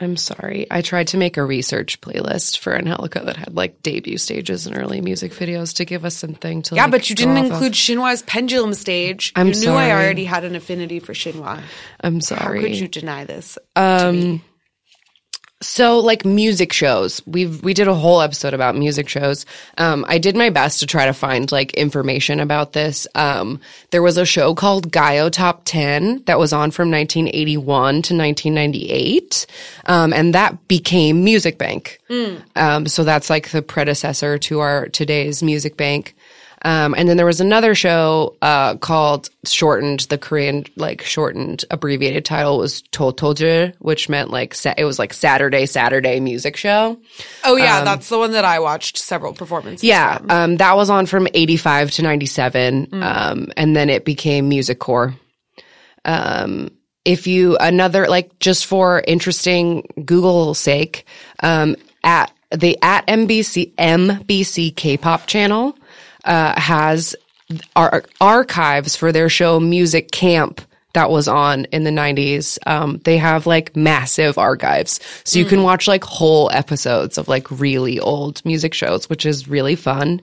[0.00, 0.66] I'm sorry.
[0.70, 4.76] I tried to make a research playlist for Angelica that had like debut stages and
[4.76, 6.76] early music videos to give us something to.
[6.76, 7.50] Yeah, like, but you didn't off of.
[7.52, 9.32] include Shinhwa's pendulum stage.
[9.34, 11.62] I'm you knew I already had an affinity for Shinwa.
[12.00, 12.60] I'm sorry.
[12.60, 13.58] How could you deny this?
[15.60, 19.44] So like music shows, we've we did a whole episode about music shows.
[19.76, 23.08] Um, I did my best to try to find like information about this.
[23.16, 28.16] Um, there was a show called Gayo Top Ten that was on from 1981 to
[28.16, 29.46] 1998,
[29.86, 32.00] um, and that became Music Bank.
[32.54, 36.14] Um, so that's like the predecessor to our today's Music Bank.
[36.62, 40.00] Um, and then there was another show uh, called shortened.
[40.00, 45.14] The Korean like shortened abbreviated title was Toltoje, which meant like sa- it was like
[45.14, 46.98] Saturday Saturday music show.
[47.44, 49.84] Oh yeah, that's the one that I watched several performances.
[49.84, 54.04] Yeah, um, that was on from eighty five to ninety seven, um, and then it
[54.04, 55.14] became Music Core.
[56.04, 56.70] Um,
[57.04, 61.06] if you another like just for interesting Google sake,
[61.40, 65.77] um, at the at MBC MBC K-pop channel
[66.28, 67.16] uh, has
[67.74, 70.60] ar- archives for their show Music Camp
[70.92, 72.58] that was on in the 90s.
[72.66, 75.00] Um, they have like massive archives.
[75.24, 79.48] So you can watch like whole episodes of like really old music shows, which is
[79.48, 80.22] really fun.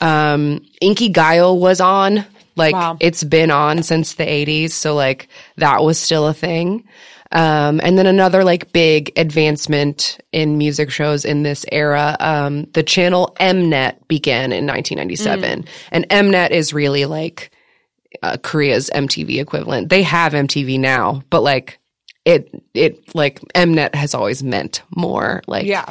[0.00, 2.24] Um, Inkigayo was on.
[2.56, 2.96] Like Wow.
[3.00, 4.70] it's been on since the 80s.
[4.70, 6.84] So like that was still a thing.
[7.34, 12.82] Um, and then another like big advancement in music shows in this era, um, the
[12.84, 15.64] channel Mnet began in 1997.
[15.90, 17.50] And Mnet is really like,
[18.22, 19.88] uh, Korea's MTV equivalent.
[19.88, 21.80] They have MTV now, but like
[22.24, 25.90] it, it like Mnet has always meant more like yeah.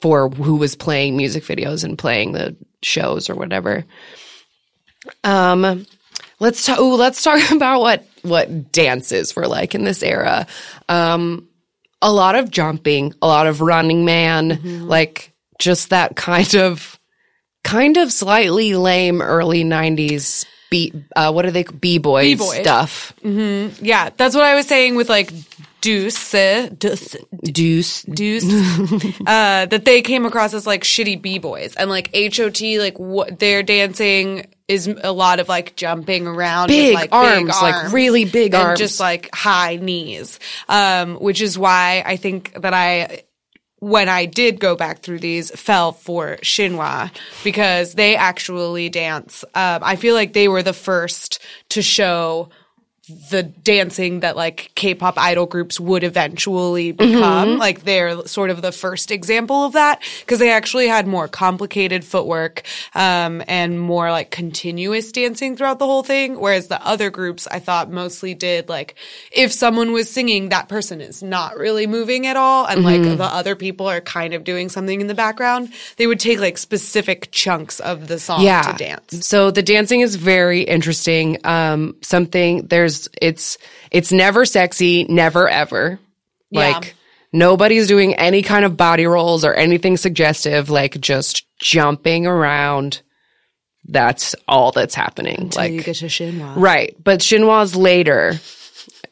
[0.00, 3.84] for who was playing music videos and playing the shows or whatever.
[5.24, 5.86] Um,
[6.38, 6.78] let's talk.
[6.78, 10.46] Ooh, let's talk about what what dances were like in this era.
[10.88, 11.48] Um,
[12.00, 16.98] a lot of jumping, a lot of running man, like just that kind of
[17.64, 22.60] kind of slightly lame early '90s b uh, what are they b boy B-boy.
[22.60, 23.12] stuff.
[23.82, 25.32] Yeah, that's what I was saying with like
[25.80, 28.44] Deuce, uh, Deuce, Deuce, Deuce,
[29.26, 33.38] uh, that they came across as like shitty b boys, and like HOT, like what
[33.38, 37.92] they're dancing is a lot of like jumping around, Big with, like arms, big like,
[37.92, 38.78] really big and arms.
[38.78, 43.22] just like high knees, um, which is why I think that I
[43.80, 47.10] when I did go back through these, fell for Shinhwa
[47.44, 49.44] because they actually dance.
[49.54, 52.50] Um, I feel like they were the first to show
[53.30, 57.58] the dancing that like K-pop idol groups would eventually become.
[57.58, 62.04] Like they're sort of the first example of that because they actually had more complicated
[62.04, 62.62] footwork
[62.94, 66.38] um, and more like continuous dancing throughout the whole thing.
[66.38, 68.94] Whereas the other groups, I thought mostly did like
[69.32, 73.24] if someone was singing, that person is not really moving at all, and like the
[73.24, 75.72] other people are kind of doing something in the background.
[75.96, 78.62] They would take like specific chunks of the song yeah.
[78.62, 79.26] to dance.
[79.26, 81.38] So the dancing is very interesting.
[81.44, 83.58] Um, something there's it's
[83.90, 86.00] it's never sexy, never ever.
[86.50, 86.72] Yeah.
[86.72, 86.94] Like
[87.32, 90.70] nobody's doing any kind of body rolls or anything suggestive.
[90.70, 93.02] Like just jumping around.
[93.90, 95.50] That's all that's happening.
[95.50, 96.54] Till you get to Shinhwa.
[96.56, 96.94] Right.
[97.02, 98.38] But Shinhwa's later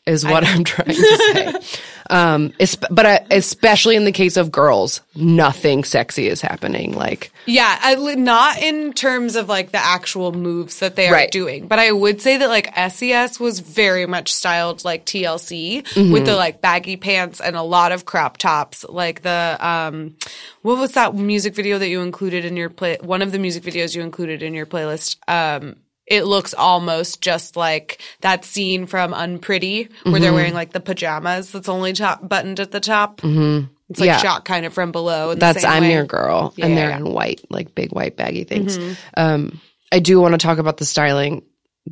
[0.06, 1.80] is what I'm trying to say.
[2.10, 2.52] Um,
[2.90, 6.92] but especially in the case of girls, nothing sexy is happening.
[6.92, 11.30] Like, Yeah, I, not in terms of like the actual moves that they are Right.
[11.30, 16.12] doing, but I would say that like SES was very much styled like TLC Mm-hmm.
[16.12, 18.84] with the like baggy pants and a lot of crop tops.
[18.88, 20.16] Like the um,
[20.62, 22.98] what was that music video that you included in your play?
[23.00, 25.16] One of the music videos you included in your playlist.
[25.28, 30.22] Um, it looks almost just like that scene from Unpretty where Mm-hmm.
[30.22, 33.20] they're wearing like the pajamas that's only top buttoned at the top.
[33.22, 33.66] Mm-hmm.
[33.90, 34.18] It's like Yeah.
[34.18, 35.30] shot kind of from below.
[35.30, 35.92] in the that's same I'm way.
[35.92, 36.96] your girl, and they're Yeah.
[36.98, 38.78] in white, like big white baggy things.
[39.16, 39.60] Um,
[39.92, 41.42] I do want to talk about the styling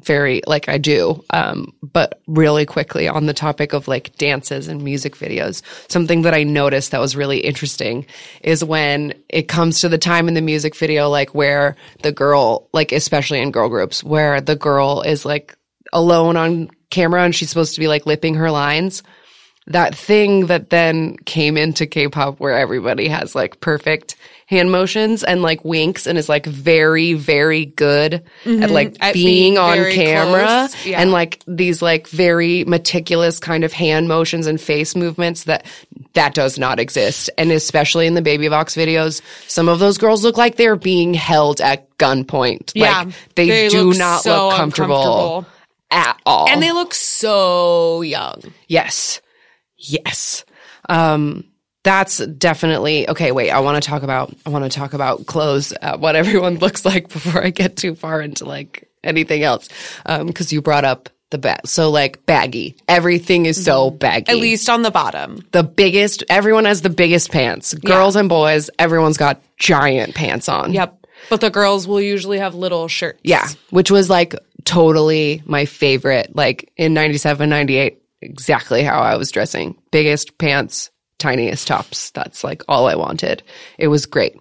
[0.00, 1.24] very like I do.
[1.30, 6.34] Um, but really quickly on the topic of like dances and music videos, something that
[6.34, 8.06] I noticed that was really interesting
[8.42, 12.68] is when it comes to the time in the music video, like where the girl,
[12.72, 15.56] like especially in girl groups, where the girl is like
[15.92, 19.02] alone on camera and she's supposed to be like lipping her lines
[19.66, 25.40] that thing that then came into K-pop where everybody has like perfect hand motions and
[25.40, 29.02] like winks and is like very very good at like Mm-hmm.
[29.02, 31.00] At being, being on camera yeah.
[31.00, 35.64] and like these like very meticulous kind of hand motions and face movements that
[36.12, 40.22] that does not exist and especially in the baby vox videos some of those girls
[40.22, 44.48] look like they're being held at gunpoint Yeah, like they, they do look not so
[44.48, 45.46] look comfortable,
[45.90, 48.42] at all And they look so young.
[48.68, 49.20] Yes.
[49.76, 50.44] Yes.
[50.88, 51.44] Um,
[51.82, 53.30] that's definitely okay.
[53.32, 56.58] Wait, I want to talk about I want to talk about clothes, uh, what everyone
[56.58, 59.68] looks like before I get too far into like anything else.
[60.06, 62.76] Um, because you brought up the bag, so like baggy.
[62.88, 64.30] Everything is so baggy.
[64.30, 65.46] At least on the bottom.
[65.52, 66.24] the biggest.
[66.30, 67.74] Everyone has the biggest pants.
[67.74, 68.70] Girls and boys.
[68.78, 70.72] Everyone's got giant pants on.
[70.72, 71.06] Yep.
[71.30, 73.20] But the girls will usually have little shirts.
[73.24, 74.34] Yeah, which was like
[74.64, 76.34] totally my favorite.
[76.34, 79.76] Like in 97, 98, exactly how I was dressing.
[79.90, 82.10] Biggest pants, tiniest tops.
[82.10, 83.42] That's like all I wanted.
[83.78, 84.36] It was great.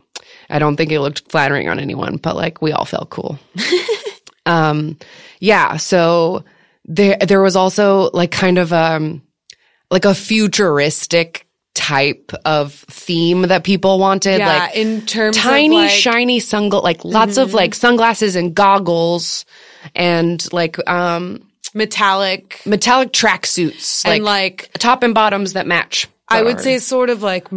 [0.50, 3.40] I don't think it looked flattering on anyone, but like we all felt cool.
[4.46, 4.98] um,
[5.40, 5.78] yeah.
[5.78, 6.44] So
[6.86, 9.22] there, there was also like kind of um,
[9.90, 14.38] like a futuristic type of theme that people wanted.
[14.40, 15.98] Yeah, like in terms tiny of like, Mm-hmm.
[16.00, 19.46] shiny sunglass like lots of like sunglasses and goggles
[19.96, 26.42] and like um metallic metallic tracksuits like, and like top and bottoms that match I
[26.42, 27.48] would say sort of like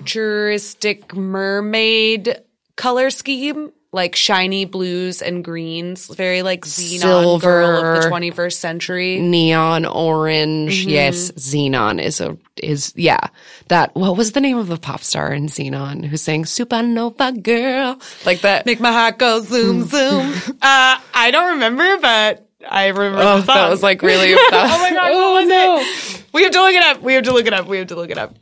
[0.00, 2.40] futuristic mermaid
[2.76, 9.20] color scheme, like shiny blues and greens, very like Zenon girl of the 21st century.
[9.20, 10.88] neon orange Mm-hmm.
[10.88, 13.20] yes Zenon is a is yeah
[13.68, 18.00] that what was the name of the pop star in Zenon who sang supernova girl
[18.24, 20.32] like that Make my heart go zoom zoom.
[20.62, 23.54] uh, I don't remember, but I remember oh the song.
[23.54, 26.24] that was like really oh my god, oh what was no it?
[26.32, 27.02] We have to look it up.
[27.02, 27.66] We have to look it up.
[27.66, 28.34] We have to look it up.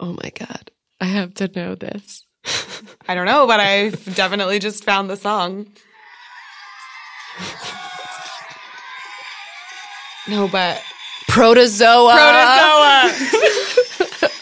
[0.00, 2.24] oh my god i have to know this
[3.08, 5.66] I don't know, but I definitely just found the song.
[10.28, 10.82] No, but
[11.28, 13.48] protozoa protozoa.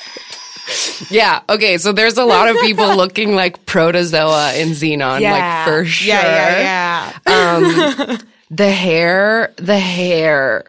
[1.11, 1.41] Yeah.
[1.49, 1.79] Okay.
[1.79, 6.15] So there's a lot of people looking like protozoa in Zenon, like for sure.
[6.15, 8.07] Yeah, yeah, yeah.
[8.07, 8.19] Um,
[8.51, 10.65] the hair, the hair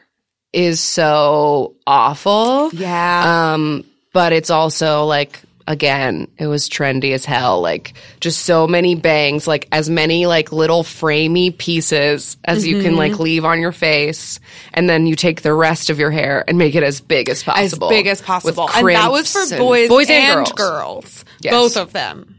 [0.54, 2.70] is so awful.
[2.74, 3.54] yeah.
[3.54, 7.62] Um, but it's also like again, it was trendy as hell.
[7.62, 12.98] Like just so many bangs, like as many like little framey pieces as you can
[12.98, 14.40] like leave on your face,
[14.74, 17.42] and then you take the rest of your hair and make it as big as
[17.44, 18.70] possible, as big as possible.
[18.74, 20.52] And that was for and- boys, boys and, and, girls.
[20.54, 21.26] girls.
[21.42, 21.54] Yes.
[21.54, 22.36] Both of them.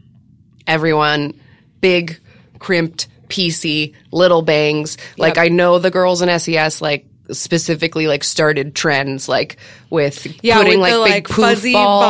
[0.67, 1.33] everyone
[1.81, 2.19] big
[2.59, 5.45] crimped PC little bangs like Yep.
[5.45, 9.57] I know the girls in SES like specifically like started trends like
[9.89, 12.01] with Yeah, putting with like the big like fuzzy ball,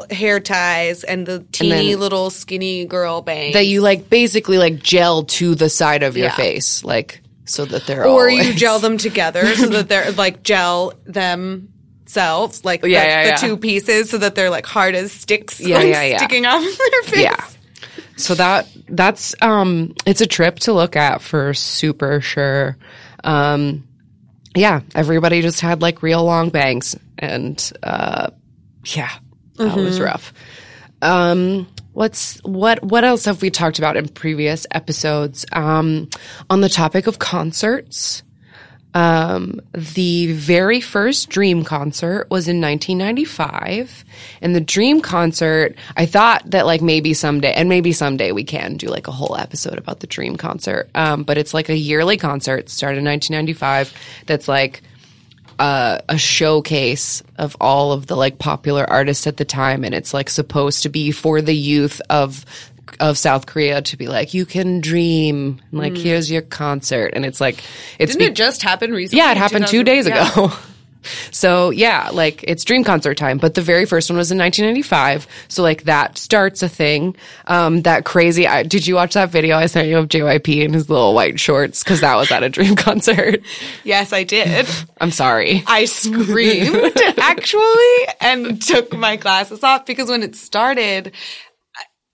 [0.00, 0.06] ball.
[0.14, 3.54] hair ties and the teeny then- little skinny girl bangs.
[3.54, 6.36] that you like basically like gel to the side of your Yeah.
[6.36, 10.42] face like so that they're or always- you gel them together so that they're like
[10.44, 13.36] gel themselves, like oh, the, Yeah, the yeah.
[13.36, 16.16] two pieces, so that they're like hard as sticks, Yeah, like, yeah, yeah.
[16.18, 17.22] sticking off their face.
[17.22, 17.44] yeah
[18.20, 22.76] so that that's um it's a trip to look at for super sure.
[23.24, 23.86] Um
[24.56, 28.30] yeah everybody just had like real long bangs and uh
[28.84, 29.10] yeah
[29.56, 30.32] that was rough.
[31.02, 35.46] Um what's what what else have we talked about in previous episodes?
[35.52, 36.08] Um
[36.48, 38.22] on the topic of concerts
[38.94, 44.04] um, the very first Dream concert was in 1995.
[44.42, 48.76] And the Dream concert, I thought that like maybe someday, and maybe someday we can
[48.76, 50.90] do like a whole episode about the Dream concert.
[50.94, 53.94] Um, but it's like a yearly concert, started in 1995,
[54.26, 54.82] that's like
[55.60, 60.12] a, a showcase of all of the like popular artists at the time, and it's
[60.12, 62.44] like supposed to be for the youth of
[62.98, 67.40] of South Korea to be like, you can dream, like here's your concert, and it's
[67.40, 67.62] like
[67.98, 69.22] it's Didn't be- it just happen recently?
[69.22, 70.32] yeah, it happened two 2000 days yeah.
[70.32, 70.52] ago.
[71.30, 75.26] So yeah, like it's dream concert time, but the very first one was in 1995.
[75.48, 77.16] So like that starts a thing.
[77.46, 78.46] Um, that crazy.
[78.46, 81.40] I, did you watch that video I sent you of JYP in his little white
[81.40, 81.82] shorts?
[81.82, 83.40] Because that was at a dream concert.
[83.84, 84.66] Yes, I did.
[85.00, 85.62] I'm sorry.
[85.66, 91.12] I screamed actually and took my glasses off because when it started,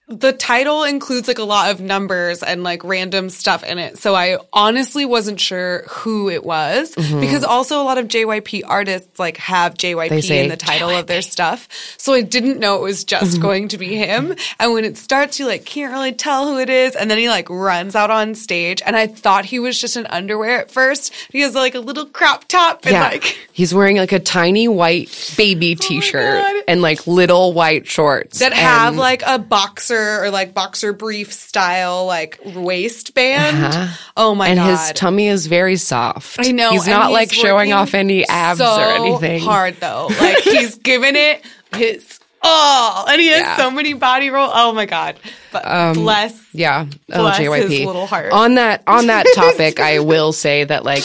[0.08, 3.98] the title includes like a lot of numbers and like random stuff in it.
[3.98, 9.18] So I honestly wasn't sure who it was because also a lot of JYP artists
[9.18, 9.98] like have Mm-hmm.
[9.98, 11.68] JYP say in the title of their stuff.
[11.98, 14.34] So I didn't know it was just going to be him.
[14.60, 16.94] And when it starts, you like can't really tell who it is.
[16.94, 20.06] And then he like runs out on stage and I thought he was just in
[20.06, 21.12] underwear at first.
[21.32, 24.68] He has like a little crop top and Yeah, like he's wearing like a tiny
[24.68, 26.62] white baby T-shirt God.
[26.68, 32.06] and like little white shorts that have like a boxer or like boxer brief style
[32.06, 33.64] like waistband.
[33.64, 33.96] Uh-huh.
[34.16, 34.68] Oh my and god.
[34.68, 36.38] And his tummy is very soft.
[36.40, 36.70] I know.
[36.70, 39.40] he's not like showing off any abs so or anything.
[39.40, 40.10] Hard though.
[40.20, 41.44] Like he's giving it
[41.74, 43.08] his all.
[43.08, 43.52] And he has Yeah.
[43.52, 44.50] Um, so many body roll.
[44.52, 45.18] Oh my god.
[45.52, 48.32] But bless Yeah, Bless his little heart.
[48.32, 51.04] On that on that topic, I will say that like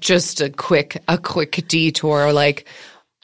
[0.00, 2.32] just a quick a quick detour.
[2.32, 2.66] Like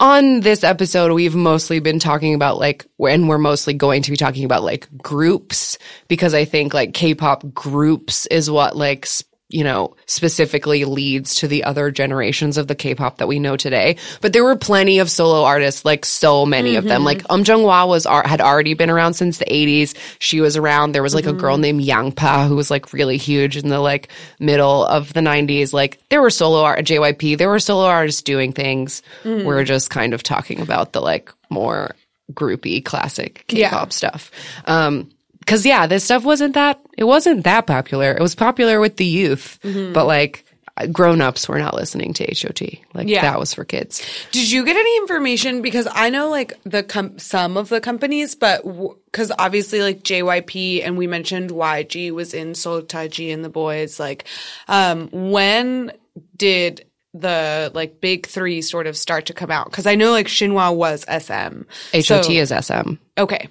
[0.01, 4.17] on this episode, we've mostly been talking about like when we're mostly going to be
[4.17, 5.79] talking about like groups
[6.09, 9.07] because I think like K-pop groups is what like.
[9.53, 13.97] You know, specifically leads to the other generations of the K-pop that we know today.
[14.21, 17.03] But there were plenty of solo artists, like so many of them.
[17.05, 19.95] Like Um Jung Hwa was had already been around since the '80s.
[20.21, 20.93] She was around.
[20.93, 23.81] There was like a girl named Yang Pa who was like really huge in the
[23.81, 25.73] like middle of the '90s.
[25.73, 27.37] Like there were solo art JYP.
[27.37, 29.03] There were solo artists doing things.
[29.45, 31.97] We're just kind of talking about the like more
[32.33, 34.31] groupy classic K-pop stuff.
[34.67, 35.11] Um,
[35.51, 38.13] cause yeah, this stuff wasn't that, it wasn't that popular.
[38.13, 40.45] It was popular with the youth, but like
[40.93, 42.63] grown-ups were not listening to HOT.
[42.95, 43.21] Like Yeah.
[43.21, 44.01] that was for kids.
[44.31, 45.61] Did you get any information?
[45.61, 48.63] Because I know like the com- some of the companies, but
[49.05, 54.01] because obviously like JYP and we mentioned YG was in Seo Taiji and the boys.
[54.01, 54.25] Like,
[54.69, 55.93] um, when
[56.39, 59.67] did the like big three sort of start to come out?
[59.67, 61.65] Because I know like Shinhwa was SM.
[61.93, 62.95] HOT So- is SM.
[63.19, 63.49] okay.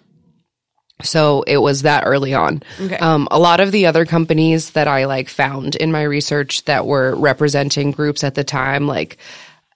[1.02, 2.62] So it was that early on.
[2.82, 2.97] Okay.
[2.97, 6.86] Um, a lot of the other companies that I like found in my research that
[6.86, 9.18] were representing groups at the time, like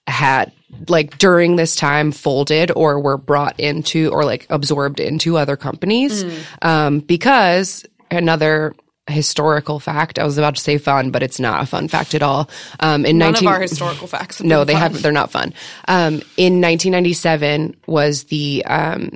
[0.06, 0.52] had
[0.88, 6.24] like during this time folded or were brought into or like absorbed into other companies.
[6.24, 6.44] Mm.
[6.62, 8.74] Um, because another
[9.06, 12.22] historical fact, I was about to say fun, but it's not a fun fact at
[12.22, 12.48] all.
[12.80, 14.38] Um, in None 19- of our historical facts.
[14.38, 14.82] have no, they fun.
[14.82, 15.02] haven't.
[15.02, 15.54] They're not fun.
[15.88, 19.12] Um, in 1997 was the um,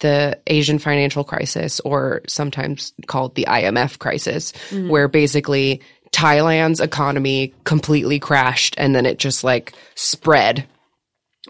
[0.00, 4.88] the Asian financial crisis, or sometimes called the IMF crisis, mm-hmm.
[4.88, 5.80] where basically
[6.12, 10.66] Thailand's economy completely crashed, and then it just like spread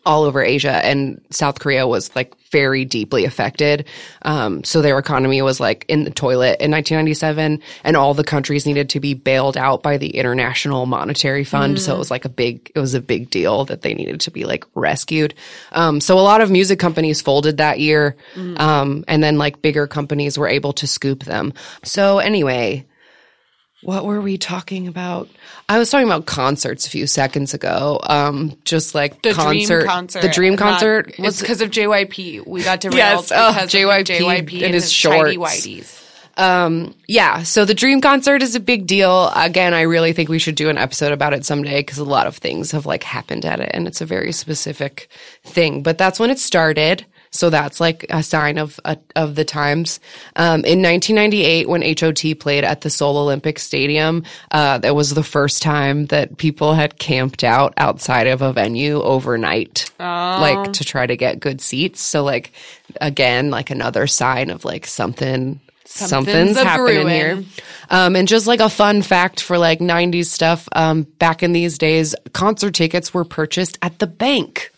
[0.07, 3.87] all over Asia and South Korea was like very deeply affected.
[4.23, 8.65] Um, so their economy was like in the toilet in 1997 and all the countries
[8.65, 11.79] needed to be bailed out by the International Monetary Fund.
[11.81, 14.31] So it was like a big, it was a big deal that they needed to
[14.31, 15.35] be like rescued.
[15.73, 18.17] Um, so a lot of music companies folded that year.
[18.59, 21.53] Um, and then like bigger companies were able to scoop them.
[21.85, 22.87] So anyway,
[23.89, 25.31] what were we talking about?
[25.67, 27.99] I was talking about concerts a few seconds ago.
[28.03, 30.21] Um, just like the concert, dream concert.
[30.21, 32.47] the dream concert it's was because of JYP.
[32.47, 35.35] We got to Yes, oh, because JYP of JYP and and his his shorts.
[35.35, 36.05] whiteys.
[36.37, 37.45] Um, yeah.
[37.45, 39.31] So the dream concert is a big deal.
[39.35, 42.27] Again, I really think we should do an episode about it someday because a lot
[42.27, 45.09] of things have like happened at it and it's a very specific
[45.45, 45.83] thing.
[45.83, 47.07] But that's when it started.
[47.31, 50.01] So that's like a sign of uh, of the times.
[50.37, 55.23] Um, in 1998, when HOT played at the Seoul Olympic Stadium, uh, that was the
[55.23, 59.91] first time that people had camped out outside of a venue overnight,
[60.41, 62.01] like to try to get good seats.
[62.01, 62.53] So like
[63.01, 67.45] again, like another sign of like something something's, Something's happening here.
[67.91, 71.79] Um, and just like a fun fact for like 90s stuff, um, back in these
[71.79, 74.71] days, concert tickets were purchased at the bank.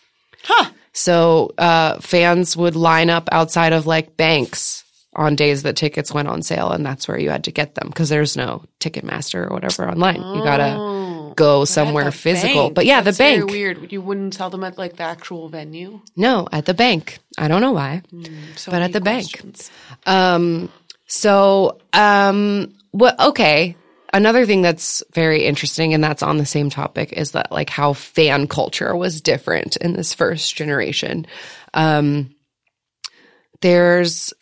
[0.44, 0.70] Huh.
[0.92, 4.84] So uh, fans would line up outside of like banks
[5.14, 7.88] on days that tickets went on sale, and that's where you had to get them
[7.88, 10.16] because there's no Ticketmaster or whatever online.
[10.16, 12.64] you gotta go somewhere physical.
[12.64, 12.74] bank.
[12.74, 13.50] But yeah, That's the bank.
[13.50, 13.92] Very weird.
[13.92, 16.00] You wouldn't sell them at like the actual venue.
[16.16, 17.18] No, at the bank.
[17.38, 18.02] I don't know why.
[18.56, 19.26] So But at the bank.
[20.06, 20.70] Um,
[21.06, 23.76] so, um, well, okay.
[24.12, 27.92] Another thing that's very interesting and that's on the same topic is that like how
[27.92, 31.26] fan culture was different in this first generation.
[31.74, 32.34] Um,
[33.60, 34.32] there's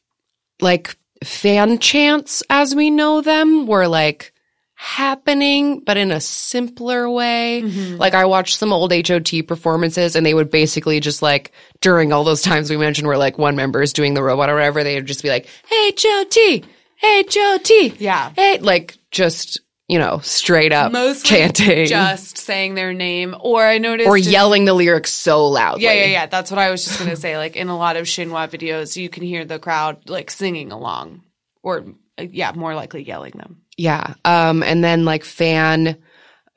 [0.61, 4.33] like fan chants as we know them were like
[4.75, 7.63] happening, but in a simpler way.
[7.97, 11.51] Like I watched some old HOT performances and they would basically just like
[11.81, 14.55] during all those times we mentioned where like one member is doing the robot or
[14.55, 16.65] whatever, they would just be like, Hey HOT,
[16.95, 18.01] hey HOT.
[18.01, 18.33] Yeah.
[18.37, 23.79] Hey, like just, you know, straight up Mostly chanting just saying their name, or I
[23.79, 25.85] noticed or in- yelling the lyrics so loudly.
[25.85, 26.27] Yeah, yeah, yeah.
[26.27, 27.37] That's what I was just gonna say.
[27.37, 31.23] Like in a lot of Shinhwa videos, you can hear the crowd like singing along,
[31.63, 31.85] or
[32.19, 33.63] uh, yeah, more likely yelling them.
[33.77, 34.15] Yeah.
[34.25, 35.97] Um, and then like fan,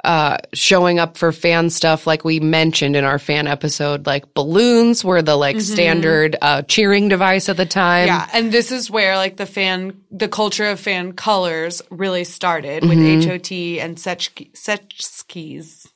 [0.04, 5.04] uh, showing up for fan stuff, like we mentioned in our fan episode, like balloons
[5.04, 8.08] were the like standard, uh, cheering device at the time.
[8.08, 12.84] Yeah, and this is where like the fan, the culture of fan colors really started
[12.84, 13.16] Mm-hmm.
[13.18, 13.52] with HOT
[13.84, 15.88] and Sechskis.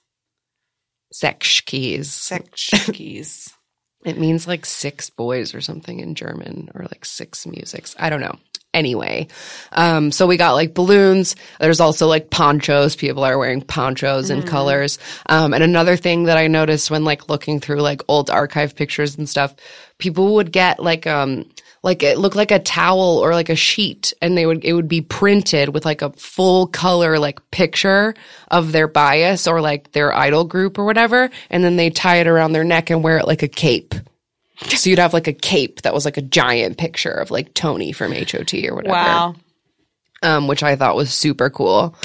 [1.14, 2.06] Sechskis.
[2.06, 3.52] Sechskis.
[4.06, 7.96] It means like six boys or something in German or like six musics.
[7.98, 8.38] I don't know.
[8.76, 9.28] Anyway,
[9.72, 11.38] um, so we got like balloons.
[11.62, 12.98] There's also like ponchos.
[12.98, 15.00] People are wearing ponchos and colors.
[15.28, 19.18] Um, and another thing that I noticed when like looking through like old archive pictures
[19.18, 19.56] and stuff,
[19.98, 21.50] people would get like, um,
[21.84, 24.90] like it looked like a towel or like a sheet and they would, it would
[24.90, 28.14] be printed with like a full color like picture
[28.50, 31.30] of their bias or like their idol group or whatever.
[31.50, 33.96] And then they tie it around their neck and wear it like a cape.
[34.62, 37.92] So you'd have like a cape that was like a giant picture of like Tony
[37.92, 38.94] from HOT or whatever.
[38.94, 39.36] wow.
[40.24, 41.96] Um, which I thought was super cool.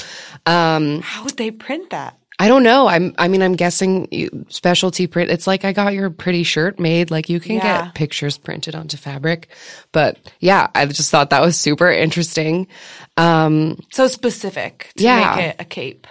[0.45, 2.17] Um, How would they print that?
[2.39, 2.87] I don't know.
[2.87, 5.29] I'm, I mean, I'm guessing you, specialty print.
[5.31, 7.09] It's like I got your pretty shirt made.
[7.11, 7.83] Like you can Yeah.
[7.85, 9.47] get pictures printed onto fabric.
[9.91, 12.67] But yeah, I just thought that was super interesting.
[13.15, 15.35] Um, So specific to Yeah.
[15.35, 16.07] make it a cape.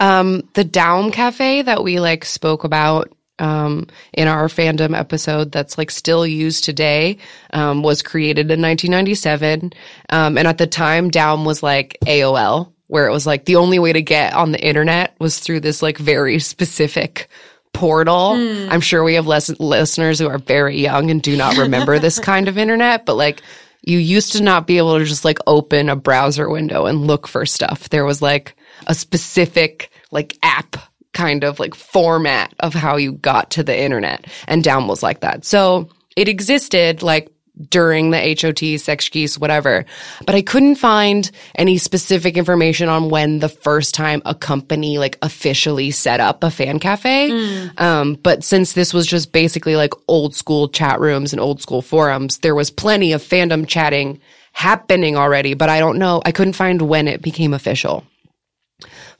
[0.00, 5.78] Um, the Daum Cafe that we like spoke about um, in our fandom episode that's
[5.78, 7.18] like still used today
[7.52, 9.72] um, was created in 1997.
[10.10, 13.78] Um, and at the time, Daum was like AOL, where it was like the only
[13.78, 17.28] way to get on the internet was through this like very specific
[17.72, 18.32] portal.
[18.70, 22.18] I'm sure we have less listeners who are very young and do not remember this
[22.20, 23.42] kind of internet, but like
[23.82, 27.28] you used to not be able to just like open a browser window and look
[27.28, 27.88] for stuff.
[27.88, 30.76] There was like a specific like app
[31.18, 35.18] kind of like format of how you got to the internet and Daum was like
[35.20, 35.44] that.
[35.44, 37.28] So it existed like
[37.70, 39.84] during the HOT, Sechskis, whatever.
[40.24, 45.18] But I couldn't find any specific information on when the first time a company like
[45.22, 47.32] officially set up a fan cafe.
[47.78, 51.82] Um, but since this was just basically like old school chat rooms and old school
[51.82, 54.20] forums, there was plenty of fandom chatting
[54.52, 56.22] happening already, but I don't know.
[56.24, 58.04] I couldn't find when it became official.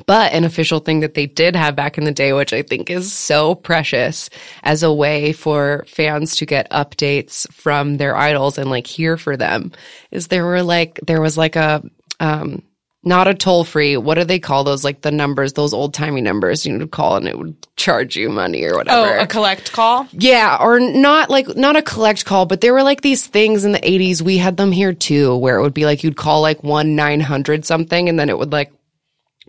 [0.06, 2.88] But an official thing that they did have back in the day, which I think
[2.88, 4.30] is so precious
[4.62, 9.36] as a way for fans to get updates from their idols and like hear for
[9.36, 9.72] them,
[10.10, 11.82] is there were like, there was like a,
[12.20, 12.62] um,
[13.04, 13.96] not a toll free.
[13.96, 14.84] What do they call those?
[14.84, 18.28] Like the numbers, those old timey numbers you would call and it would charge you
[18.28, 19.18] money or whatever.
[19.18, 20.06] Oh, a collect call?
[20.12, 23.72] Yeah, or not like not a collect call, but there were like these things in
[23.72, 24.20] the 80s.
[24.20, 27.64] We had them here too, where it would be like you'd call like 1 900
[27.64, 28.72] something and then it would like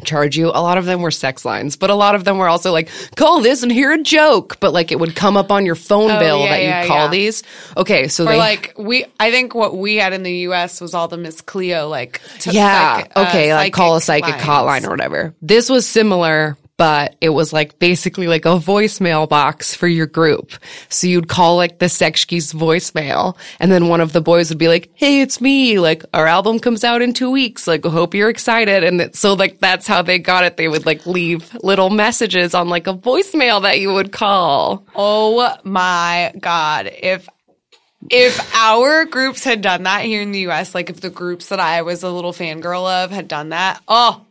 [0.04, 0.48] charge you.
[0.48, 2.90] A lot of them were sex lines, but a lot of them were also like
[3.16, 6.12] call this and hear a joke, but like it would come up on your phone
[6.12, 7.12] Oh, bill yeah, that you yeah, call yeah.
[7.12, 7.44] these.
[7.78, 10.82] Okay, so Or they like we, I think what we had in the U.S.
[10.82, 12.22] was all the Miss Cleo like.
[12.40, 14.44] t- yeah, psych- uh, okay, like call a psychic lines.
[14.44, 15.36] hotline or whatever.
[15.42, 20.54] This was similar, but it was like basically like a voicemail box for your group.
[20.88, 24.70] So you'd call like the Sechskis' voicemail, and then one of the boys would be
[24.70, 25.78] like, "Hey, it's me.
[25.78, 27.68] Like our album comes out in two weeks.
[27.68, 30.56] Like hope you're excited." And that, so like that's how they got it.
[30.56, 34.86] They would like leave little messages on like a voicemail that you would call.
[34.96, 36.90] Oh my god!
[37.04, 37.28] If
[38.10, 41.60] if our groups had done that here in the U.S., like if the groups that
[41.60, 44.26] I was a little fangirl of had done that, oh,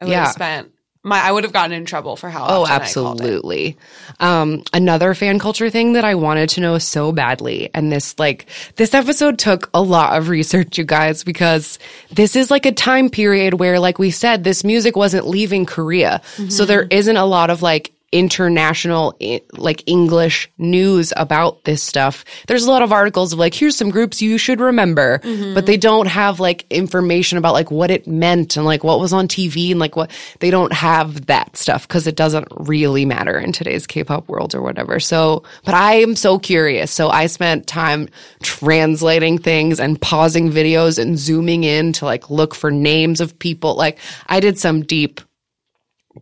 [0.00, 0.24] I would Yeah.
[0.24, 0.72] have spent
[1.06, 1.20] my.
[1.20, 2.44] I would have gotten in trouble for how.
[2.46, 2.80] Oh, often I it.
[2.82, 3.78] absolutely.
[4.20, 7.70] Um, another fan culture thing that I wanted to know so badly.
[7.72, 8.46] And this, like,
[8.76, 11.78] this episode took a lot of research, you guys, because
[12.10, 16.20] this is like a time period where, like we said, this music wasn't leaving Korea.
[16.50, 22.24] So there isn't a lot of like international eh, like English news about this stuff.
[22.46, 25.54] There's a lot of articles of like here's some groups you should remember, mm-hmm.
[25.54, 29.12] but they don't have like information about like what it meant and like what was
[29.12, 33.38] on TV and like what they don't have that stuff cuz it doesn't really matter
[33.38, 35.00] in today's K-pop world or whatever.
[35.00, 36.92] So, but I am so curious.
[36.92, 38.08] So I spent time
[38.42, 43.74] translating things and pausing videos and zooming in to like look for names of people.
[43.74, 43.98] Like
[44.28, 45.20] I did some deep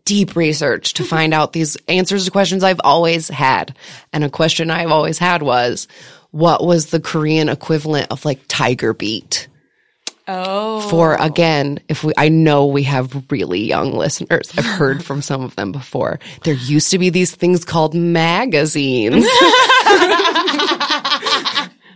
[0.04, 3.76] deep research to find out these answers to questions I've always had.
[4.12, 5.88] And a question I've always had was,
[6.30, 9.48] what was the Korean equivalent of like Tiger Beat?
[10.26, 10.80] Oh.
[10.88, 14.50] For again, if we, I know we have really young listeners.
[14.56, 16.18] I've heard from some of them before.
[16.44, 19.26] There used to be these things called magazines.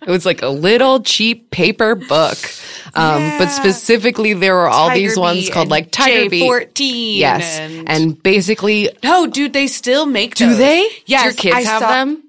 [0.09, 2.39] it was like a little cheap paper book.
[2.95, 6.43] Um, but specifically there were all these Tiger ones called like Tiger Beat.
[6.43, 7.59] J14 Yes.
[7.59, 10.59] and- And, basically, No, dude, they still make do those.
[10.59, 10.89] they?
[11.07, 11.37] Yes.
[11.37, 12.23] Do your kids I have saw- them?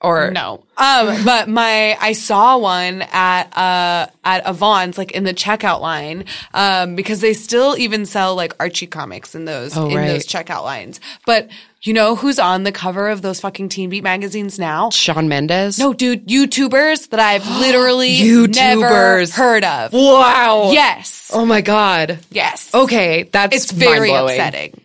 [0.00, 0.62] Or No.
[0.76, 6.24] Um, but my, I saw one at, uh, at Avon's, like in the checkout line,
[6.54, 10.06] um, because they still even sell like Archie comics in those, Oh, in right.
[10.06, 11.00] those checkout lines.
[11.26, 11.48] But
[11.82, 14.90] you know who's on the cover of those fucking Teen Beat magazines now?
[14.90, 15.80] Shawn Mendes?
[15.80, 19.32] No, dude, YouTubers that I've literally never YouTubers.
[19.34, 19.92] heard of.
[19.92, 20.70] Wow.
[20.72, 21.32] Yes.
[21.34, 22.20] Oh my God.
[22.30, 22.72] Yes.
[22.72, 23.24] Okay.
[23.24, 24.80] That's It's very upsetting.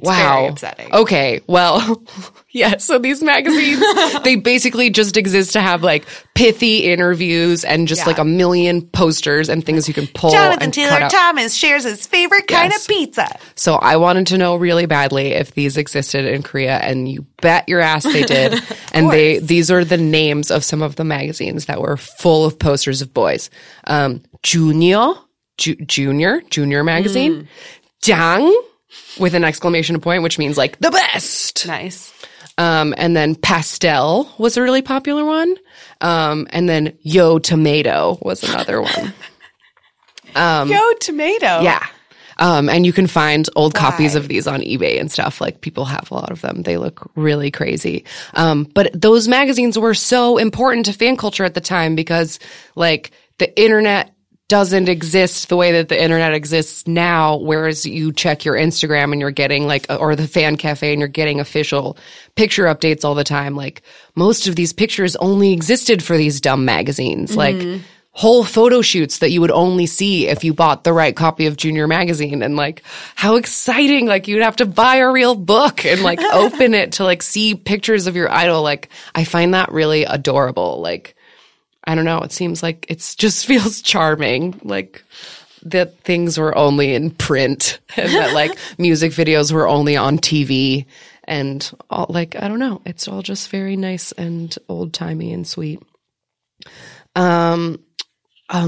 [0.00, 0.36] It's wow.
[0.40, 0.92] very upsetting.
[0.92, 1.40] Okay.
[1.46, 2.02] Well,
[2.50, 2.76] yeah.
[2.78, 3.82] So these magazines,
[4.24, 8.06] they basically just exist to have like pithy interviews and just Yeah.
[8.06, 11.10] like a million posters and things you can pull Jonathan and Taylor cut out.
[11.10, 13.28] Thomas shares his favorite kind of pizza.
[13.54, 17.68] So I wanted to know really badly if these existed in Korea, and you bet
[17.68, 18.60] your ass they did.
[18.92, 22.58] and they these are the names of some of the magazines that were full of
[22.58, 23.50] posters of boys.
[23.86, 25.12] Um, Junior,
[25.58, 27.46] Ju- Junior, Junior magazine,
[28.02, 28.50] Jang
[29.18, 31.66] with an exclamation point, which means like the best.
[31.66, 32.12] Nice.
[32.58, 35.56] Um, and then Pastel was a really popular one.
[36.00, 39.14] Um, and then Yo Tomato was another one.
[40.68, 41.60] Yo, tomato.
[41.60, 41.84] Yeah.
[42.38, 45.40] Um, and you can find old copies of these on eBay and stuff.
[45.40, 46.62] Like people have a lot of them.
[46.62, 48.04] They look really crazy.
[48.34, 52.38] Um, but those magazines were so important to fan culture at the time because
[52.76, 54.14] like the internet
[54.50, 57.36] doesn't exist the way that the internet exists now.
[57.36, 61.06] Whereas you check your Instagram and you're getting like, or the fan cafe and you're
[61.08, 61.96] getting official
[62.34, 63.54] picture updates all the time.
[63.54, 63.82] Like
[64.16, 67.36] most of these pictures only existed for these dumb magazines.
[67.36, 67.84] Like, mm-hmm.
[68.10, 71.56] whole photo shoots that you would only see if you bought the right copy of
[71.56, 72.82] Junior Magazine and like
[73.14, 77.04] how exciting like you'd have to buy a real book and like open it to
[77.04, 81.14] like see pictures of your idol like I find that really adorable like
[81.84, 82.20] I don't know.
[82.20, 84.60] It seems like it just feels charming.
[84.62, 85.02] Like
[85.62, 90.86] that things were only in print and that like music videos were only on TV
[91.24, 92.80] and all like I don't know.
[92.84, 95.82] It's all just very nice and old-timey and sweet.
[97.16, 97.80] Um,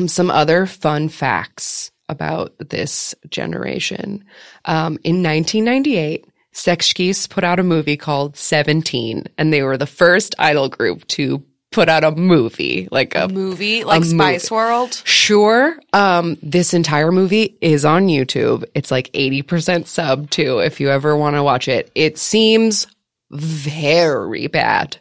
[0.06, 4.24] some other fun facts about this generation.
[4.64, 10.34] Um, in 1998, Sechskis put out a movie called 17, and they were the first
[10.38, 11.42] idol group to
[11.72, 15.02] put out a movie, like a Movie like A Spice World.
[15.04, 15.76] Sure.
[15.92, 18.64] Um, this entire movie is on YouTube.
[18.74, 21.90] It's like 80% sub too, if you ever want to watch it.
[21.94, 22.86] It seems
[23.30, 24.98] very bad.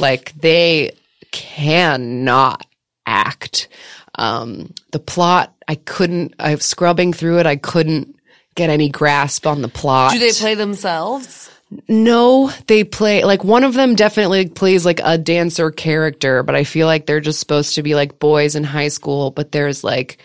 [0.00, 0.92] Like they
[1.30, 2.66] cannot
[3.06, 3.68] act.
[4.16, 7.46] Um, the plot, I couldn't, I was scrubbing through it.
[7.46, 8.16] I couldn't
[8.54, 10.12] get any grasp on the plot.
[10.12, 11.50] Do they play themselves?
[11.88, 16.64] No, they play like one of them definitely plays like a dancer character, but I
[16.64, 20.18] feel like they're just supposed to be like boys in high school, but there's like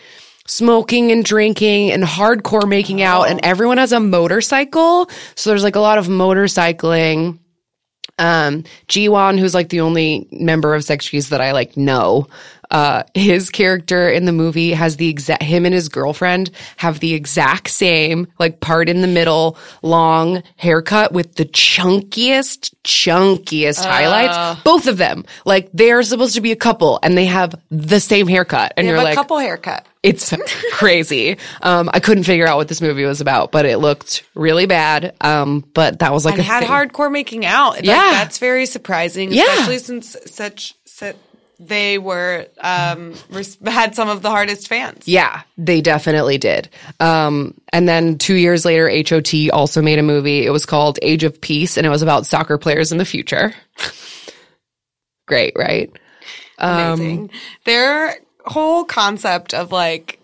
[0.48, 5.10] smoking and drinking and hardcore making out and everyone has a motorcycle.
[5.36, 7.40] So there's like a lot of motorcycling.
[8.18, 12.28] Um, Jiwon, who's like the only member of Sechskis that I like know,
[12.72, 17.14] uh, his character in the movie has the exact, him and his girlfriend have the
[17.14, 24.62] exact same, like part in the middle, long haircut with the chunkiest, chunkiest highlights.
[24.64, 25.26] Both of them.
[25.46, 28.74] Like they're supposed to be a couple and they have the same haircut.
[28.78, 29.86] And They you're have a like, couple haircut.
[30.04, 30.34] it's
[30.74, 31.38] crazy.
[31.62, 35.16] Um, I couldn't figure out what this movie was about, but it looked really bad.
[35.22, 36.70] Um, but that was like And a had thing.
[36.70, 37.72] hardcore making out.
[37.78, 38.12] Like, Yeah.
[38.12, 39.44] that's very surprising, Yeah.
[39.54, 41.16] especially since such, such
[41.60, 45.08] they were um res- had some of the hardest fans.
[45.08, 46.70] Yeah, they definitely did.
[47.00, 50.46] Um, and then two years later, HOT also made a movie.
[50.46, 53.54] It was called Age of Peace, and it was about soccer players in the future.
[55.28, 55.92] Great, right?
[56.58, 57.32] Um, Amazing.
[57.66, 60.19] Their whole concept of like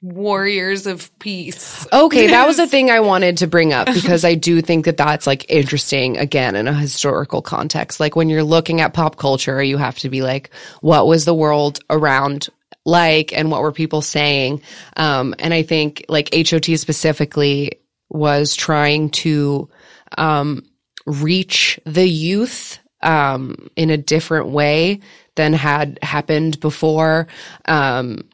[0.00, 1.86] warriors of peace.
[1.92, 4.96] Okay, that was a thing I wanted to bring up because I do think that
[4.96, 8.00] that's like interesting again in a historical context.
[8.00, 11.34] Like when you're looking at pop culture, you have to be like, what was the
[11.34, 12.48] world around
[12.84, 14.62] like and what were people saying?
[14.96, 19.68] Um, and I think like HOT specifically was trying to
[20.16, 20.62] um,
[21.06, 25.00] reach the youth um, in a different way
[25.36, 27.28] than had happened before.
[27.66, 28.27] Um,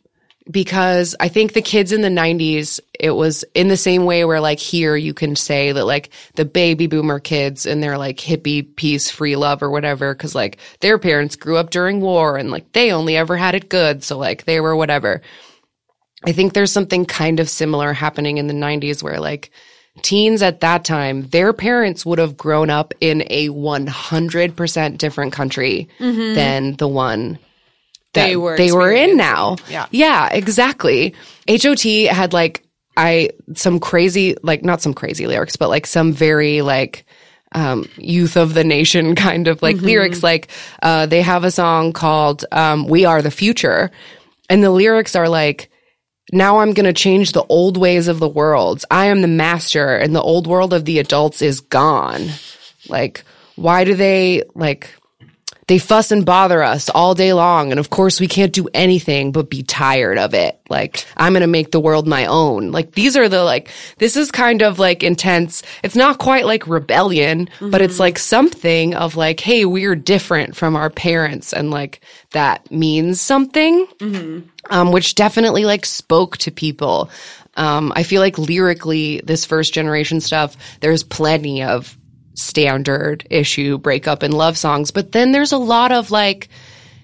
[0.51, 4.41] because I think the kids in the 90s, it was in the same way where
[4.41, 8.75] like here you can say that like the baby boomer kids and their like hippie
[8.77, 12.73] peace, free love or whatever, cause like their parents grew up during war and like
[12.73, 14.05] they only ever had it good.
[14.05, 15.23] So like they were whatever.
[16.27, 19.51] I think there's something kind of similar happening in the 90s where like
[20.03, 25.89] teens at that time, their parents would have grown up in a 100% different country
[25.99, 26.35] mm-hmm.
[26.35, 27.39] than the one
[28.15, 29.57] that They were they were in now.
[29.69, 29.87] Yeah.
[29.91, 31.15] Yeah, exactly.
[31.49, 32.65] HOT had like
[32.97, 37.05] I some crazy like not some crazy lyrics, but like some very like
[37.55, 40.23] um, youth of the nation kind of like lyrics.
[40.23, 40.49] Like
[40.83, 43.91] uh, they have a song called um, "We Are the Future,"
[44.51, 45.71] and the lyrics are like,
[46.33, 48.85] "Now I'm going to change the old ways of the world.
[48.91, 52.29] I am the master, and the old world of the adults is gone."
[52.89, 53.25] Like,
[53.57, 54.95] why do they like?
[55.67, 57.71] They fuss and bother us all day long.
[57.71, 60.61] And of course, we can't do anything but be tired of it.
[60.69, 62.71] Like, I'm going to make the world my own.
[62.71, 65.63] Like, these are the like, this is kind of like intense.
[65.83, 70.77] It's not quite like rebellion, but it's like something of like, hey, we're different from
[70.77, 71.53] our parents.
[71.53, 72.01] And like,
[72.33, 73.87] that means something,
[74.71, 77.11] um, which definitely like spoke to people.
[77.57, 81.97] Um, I feel like lyrically, this first generation stuff, there's plenty of
[82.35, 84.91] standard issue breakup and love songs.
[84.91, 86.49] But then there's a lot of like,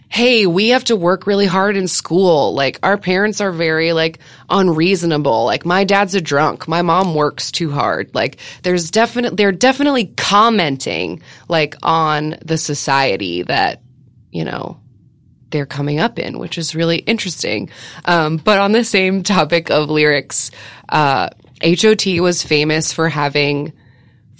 [0.09, 2.53] hey, we have to work really hard in school.
[2.53, 4.19] Like our parents are very like
[4.49, 5.45] unreasonable.
[5.45, 6.67] Like my dad's a drunk.
[6.67, 8.13] My mom works too hard.
[8.13, 13.83] Like there's definitely, they're definitely commenting like on the society that,
[14.33, 14.81] you know,
[15.51, 17.71] they're coming up in, which is really interesting.
[18.05, 20.51] Um, but on the same topic of lyrics,
[20.89, 21.29] uh,
[21.63, 23.73] HOT was famous for having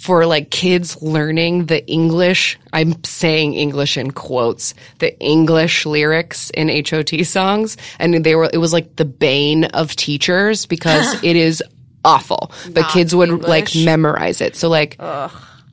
[0.01, 6.69] for like kids learning the English, I'm saying English in quotes, the English lyrics in
[6.69, 7.77] HOT songs.
[7.99, 11.63] And they were, it was like the bane of teachers because it is
[12.03, 12.51] awful.
[12.71, 14.55] But kids would like memorize it.
[14.55, 14.99] So like,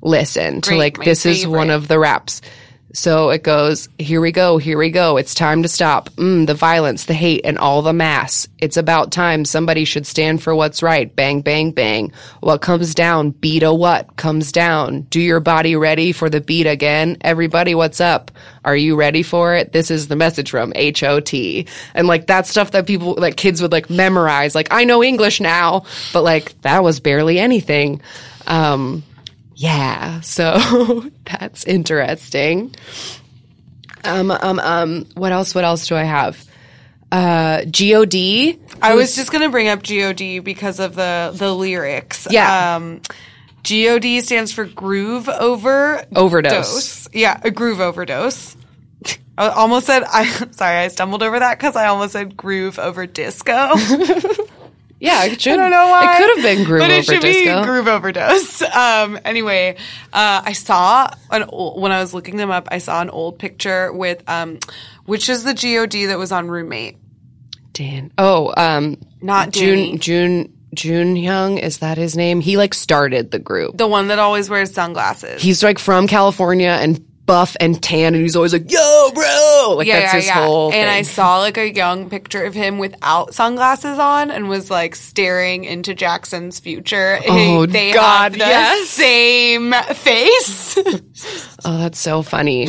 [0.03, 2.43] listen to Great, like, this is one of the raps.
[2.99, 5.19] So it goes, here we go, here we go.
[5.19, 6.11] It's time to stop.
[6.17, 8.49] Mm, the violence, the hate, and all the mass.
[8.59, 11.15] It's about time somebody should stand for what's right.
[11.15, 12.11] Bang, bang, bang.
[12.41, 13.31] What comes down?
[13.31, 15.03] Beat a what comes down?
[15.03, 17.19] Do your body ready for the beat again?
[17.21, 18.33] Everybody, what's up?
[18.65, 19.73] Are you ready for it?
[19.73, 21.33] This is the message from HOT.
[21.95, 24.57] And like that stuff that people, like kids would like memorize.
[24.57, 28.01] Like, I know English now, but like that was barely anything.
[28.49, 29.05] Um,
[29.59, 32.73] yeah, so that's interesting.
[34.05, 35.53] Um, um, um, what else?
[35.53, 36.45] What else do I have?
[37.11, 38.61] Uh, God.
[38.81, 42.29] I was just gonna bring up God because of the the lyrics.
[42.31, 42.77] Yeah.
[42.77, 43.01] Um,
[43.65, 46.53] God stands for groove over Overdose.
[46.53, 47.09] dose.
[47.13, 48.57] Yeah, a groove overdose.
[49.39, 53.07] I almost said I sorry, I stumbled over that because I almost said groove over
[53.07, 53.75] disco.
[55.01, 55.53] Yeah, it should.
[55.53, 56.15] I don't know why.
[56.15, 57.61] It could have been groove but it should disco.
[57.61, 58.63] be groove overdose.
[58.79, 59.77] Um, anyway,
[60.13, 63.39] uh, I saw an old, when I was looking them up, I saw an old
[63.39, 64.59] picture with um,
[65.05, 66.97] which is the God that was on Roommate.
[67.73, 68.13] Dan.
[68.19, 69.99] Oh, um, Not Danny.
[69.99, 69.99] June.
[69.99, 70.55] June.
[70.75, 72.41] June Young is that his name?
[72.41, 73.79] He like started the group.
[73.79, 75.41] The one that always wears sunglasses.
[75.41, 79.87] He's like from California and buff and tan, and he's always like, "Yo, bro!" Like
[79.87, 80.73] that's his whole.
[80.73, 84.97] And I saw like a young picture of him without sunglasses on and was like
[84.97, 87.21] staring into Jackson's future.
[87.29, 88.89] Oh, they God, have the yes.
[88.89, 90.79] same face.
[91.65, 92.63] oh, that's so funny.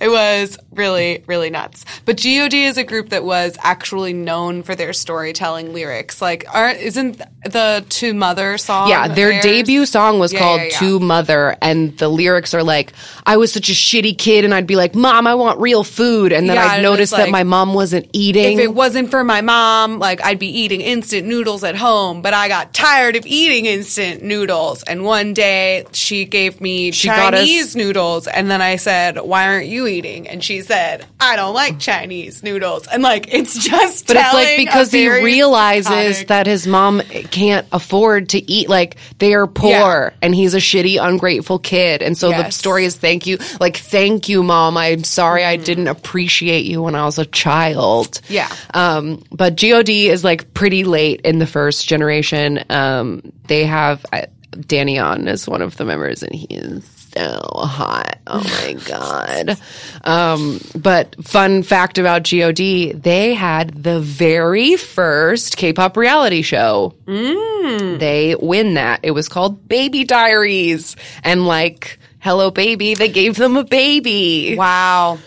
[0.00, 1.84] it was really, really nuts.
[2.04, 6.20] But God is a group that was actually known for their storytelling lyrics.
[6.20, 8.90] Like, aren't isn't the To Mother song?
[8.90, 9.42] Yeah, their theirs?
[9.42, 10.78] debut song was Yeah, called yeah, yeah.
[10.80, 12.92] To Mother, and the lyrics are like,
[13.24, 16.32] I was such a shitty kid, and I'd be like, Mom, I want real food.
[16.32, 18.58] And then Yeah, I'd notice that my mom wasn't eating.
[18.58, 22.34] If it wasn't for my mom, like I'd be eating instant noodles at home, but
[22.34, 24.82] I got tired of eating instant noodles.
[24.82, 29.66] And one day she gave me us- Chinese noodles, and then I said, "Why aren't
[29.68, 34.06] you eating, and she said, "I don't like Chinese noodles," and like it's just.
[34.06, 35.86] But it's like because he realizes
[36.18, 38.68] psychotic- that his mom can't afford to eat.
[38.68, 40.10] Like they are poor, Yeah.
[40.22, 42.02] and he's a shitty, ungrateful kid.
[42.02, 44.76] And so the story is thank you, like thank you, mom.
[44.76, 48.20] I'm sorry I didn't appreciate you when I was a child.
[48.22, 48.32] Mm-hmm.
[48.32, 48.52] Yeah.
[48.72, 52.64] Um, but God is like pretty late in the first generation.
[52.70, 54.26] Um, they have uh,
[54.66, 56.84] Danny on as one of the members, and he is
[57.16, 58.18] so hot.
[58.26, 59.58] Oh my god.
[60.02, 66.94] Um, but fun fact about God, they had the very first K-pop reality show.
[67.06, 67.98] Mm.
[67.98, 69.00] They win that.
[69.02, 71.98] It was called Baby Diaries, and like.
[72.24, 72.94] Hello, baby.
[72.94, 75.18] They gave them a baby wow.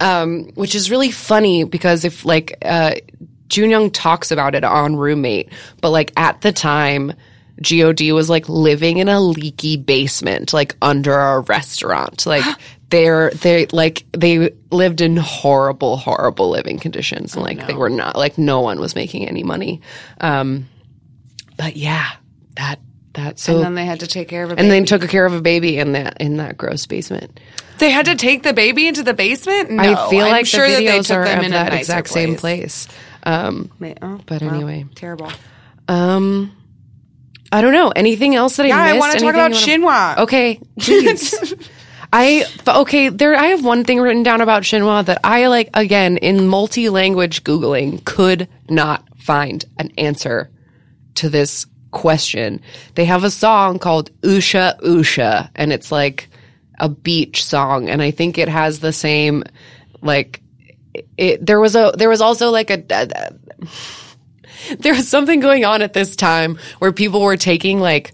[0.00, 2.96] um, which is really funny because if like uh,
[3.48, 5.48] Junyoung talks about it on Roommate,
[5.80, 7.14] but like at the time,
[7.62, 12.44] God was like living in a leaky basement, like under a restaurant, like.
[12.92, 18.16] They're they like they lived in horrible, horrible living conditions, and like they were not
[18.16, 19.80] like no one was making any money.
[20.20, 20.68] Um,
[21.56, 22.10] but yeah,
[22.56, 22.80] that
[23.14, 24.62] that so And then they had to take care of a baby.
[24.62, 27.38] and then took care of a baby in that in that gross basement.
[27.78, 29.70] they had to take the baby into the basement.
[29.70, 31.50] No, I feel I'm like sure the that they videos took are them of in
[31.52, 32.88] that exact same place.
[33.24, 33.70] Um,
[34.02, 34.86] oh, But well, anyway.
[34.94, 35.30] terrible.
[35.88, 36.56] um,
[37.52, 40.18] I don't know anything else that Yeah, I I want to talk about Shinhwa.
[40.18, 40.58] Okay.
[42.14, 43.08] I okay.
[43.08, 45.70] There, I have one thing written down about Shinhwa that I like.
[45.74, 50.50] Again, in multi-language googling, could not find an answer
[51.14, 52.60] to this question.
[52.96, 56.28] They have a song called Usha Usha, and it's like
[56.78, 59.44] a beach song, and I think it has the same
[60.00, 60.40] like.
[61.16, 63.32] It, there was a there was also like a, a
[64.78, 68.12] there was something going on at this time where people were taking like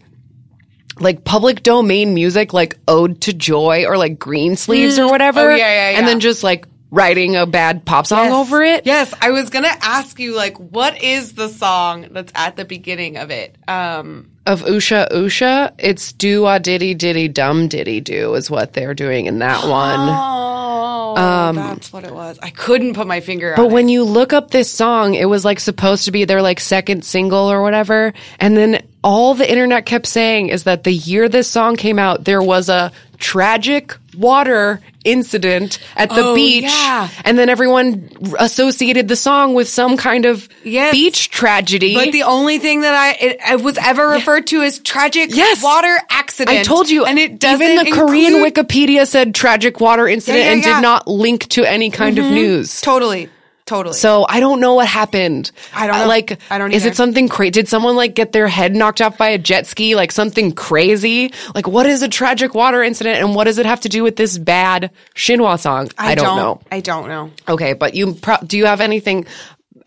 [1.01, 5.07] like public domain music like ode to joy or like green sleeves mm.
[5.07, 8.63] or whatever Oh, yeah, yeah, and then just like writing a bad pop song over
[8.63, 12.65] it Yes, I was gonna ask you like, what is the song that's at the
[12.65, 13.57] beginning of it?
[13.69, 18.95] Um, of usha usha it's do a diddy diddy dum diddy do is what they're
[18.95, 19.99] doing in that one
[21.19, 22.39] oh, that's what it was.
[22.43, 25.45] I couldn't put my finger Um, But when you look up this song, it was
[25.45, 28.13] like supposed to be their like second single or whatever.
[28.39, 32.25] And then all the internet kept saying is that the year this song came out,
[32.25, 36.65] there was a tragic water incident at the Oh, beach.
[36.65, 37.09] yeah.
[37.25, 40.93] And then everyone associated the song with some kind of Yes.
[40.93, 41.95] beach tragedy.
[41.95, 45.63] But the only thing that I it, it was ever referred to as tragic Yes.
[45.63, 46.59] water accident.
[46.59, 50.53] I told you, and it doesn't even the Korean Wikipedia said tragic water incident yeah,
[50.53, 50.75] and yeah.
[50.75, 52.35] did not link to any kind of mm-hmm.
[52.35, 52.81] news.
[52.81, 53.29] Totally,
[53.69, 53.95] totally.
[53.95, 55.53] So I don't know what happened.
[55.75, 56.09] I don't Uh, know.
[56.09, 57.51] Like, I don't Is it something crazy?
[57.51, 59.95] Did someone like get their head knocked off by a jet ski?
[59.95, 61.33] Like something crazy?
[61.55, 64.17] Like what is a tragic water incident and what does it have to do with
[64.17, 65.91] this bad Shinhwa song?
[65.99, 66.61] I, don't, know.
[66.73, 67.31] I don't know.
[67.49, 69.27] Okay, but you pro- do you have anything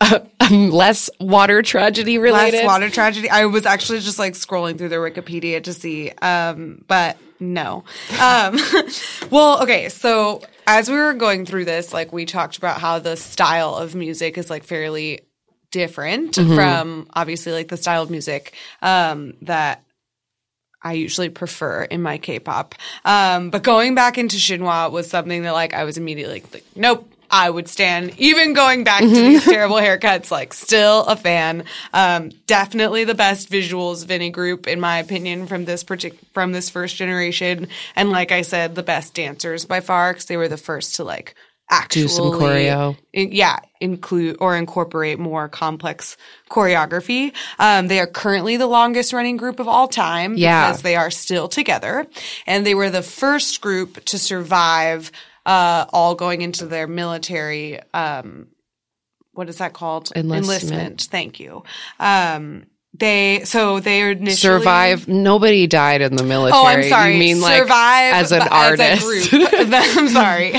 [0.40, 2.58] um, less water tragedy related?
[2.58, 3.28] Last water tragedy.
[3.30, 7.84] I was actually just like scrolling through their Wikipedia to see, um, but no.
[8.20, 8.58] Um,
[9.30, 9.88] well, okay.
[9.88, 13.94] So as we were going through this, like we talked about how the style of
[13.94, 15.20] music is like fairly
[15.70, 19.82] different from obviously like the style of music um, that
[20.82, 22.74] I usually prefer in my K-pop.
[23.04, 27.08] Um, but going back into Shinhwa was something that like I was immediately like, nope.
[27.34, 31.64] I would stand, even going back to these terrible haircuts, like still a fan.
[31.94, 36.52] Um, definitely the best visuals of any group, in my opinion, from this partic- from
[36.52, 37.68] this first generation.
[37.96, 41.04] And like I said, the best dancers by far, because they were the first to
[41.04, 41.34] like
[41.70, 42.98] actually Do some choreo.
[43.14, 46.18] in- yeah, include or incorporate more complex
[46.50, 47.32] choreography.
[47.58, 50.66] Um, they are currently the longest running group of all time Yeah.
[50.68, 52.06] because they are still together,
[52.46, 55.10] and they were the first group to survive.
[55.44, 57.80] Uh, all going into their military.
[57.92, 58.48] Um,
[59.32, 60.12] what is that called?
[60.14, 61.02] Enlistment.
[61.10, 61.64] Thank you.
[61.98, 65.08] Um, they so they initially Survive.
[65.08, 66.60] Nobody died in the military.
[66.60, 67.14] Oh, I'm sorry.
[67.14, 68.82] You mean like survive as an artist?
[68.82, 69.50] As a group.
[69.72, 70.52] I'm sorry.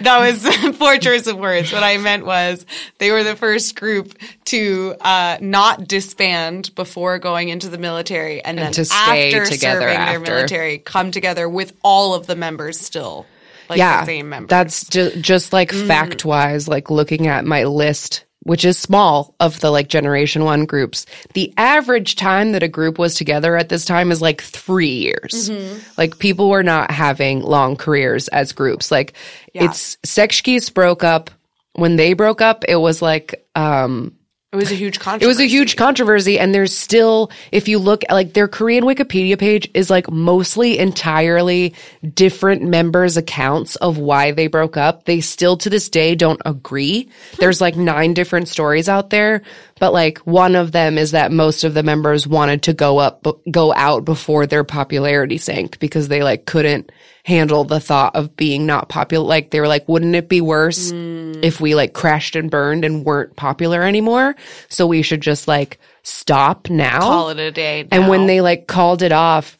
[0.00, 1.72] that was a poor choice of words.
[1.72, 2.64] What I meant was
[2.98, 4.16] they were the first group
[4.46, 9.80] to uh, not disband before going into the military, and, then to stay after together
[9.82, 10.20] serving their after.
[10.20, 13.26] military, come together with all of the members still,
[13.68, 14.48] like yeah, the same members.
[14.50, 15.86] That's ju- just like Mm.
[15.86, 20.64] fact wise, like looking at my list, which is small of the like generation one
[20.66, 21.04] groups.
[21.34, 25.50] The average time that a group was together at this time is like three years.
[25.50, 25.78] Mm-hmm.
[25.98, 28.90] Like people were not having long careers as groups.
[28.90, 29.14] Like
[29.52, 29.64] Yeah.
[29.64, 31.30] it's Sechskis broke up.
[31.74, 34.15] When they broke up, it was like, um,
[34.56, 35.24] it was a huge controversy.
[35.24, 39.38] It was a huge controversy, and there's still, if you look, like their Korean Wikipedia
[39.38, 41.74] page is like mostly entirely
[42.14, 45.04] different members' accounts of why they broke up.
[45.04, 47.08] They still to this day don't agree.
[47.38, 49.42] There's like nine different stories out there,
[49.78, 53.26] but like one of them is that most of the members wanted to go up,
[53.50, 56.90] go out before their popularity sank because they like couldn't
[57.24, 59.26] handle the thought of being not popular.
[59.26, 61.42] Like they were like, wouldn't it be worse mm.
[61.42, 64.34] if we like crashed and burned and weren't popular anymore?
[64.68, 67.00] So we should just like stop now.
[67.00, 67.86] Call it a day.
[67.90, 69.58] and when they like called it off,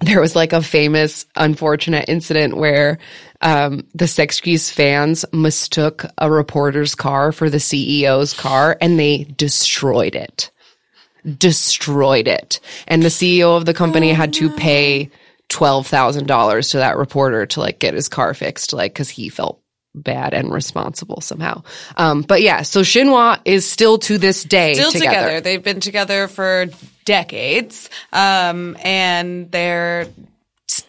[0.00, 2.98] there was like a famous unfortunate incident where
[3.40, 10.14] um, the Sechskis fans mistook a reporter's car for the CEO's car and they destroyed
[10.14, 10.50] it.
[11.38, 12.60] Destroyed it.
[12.86, 15.10] And the CEO of the company had to pay
[15.48, 19.60] $12,000 to that reporter to like get his car fixed, like, cause he felt
[19.96, 21.62] bad and responsible somehow.
[21.96, 25.16] Um, but yeah, so Shinhwa is still to this day still together.
[25.16, 25.40] together.
[25.40, 26.66] They've been together for
[27.04, 30.08] decades, um, and they're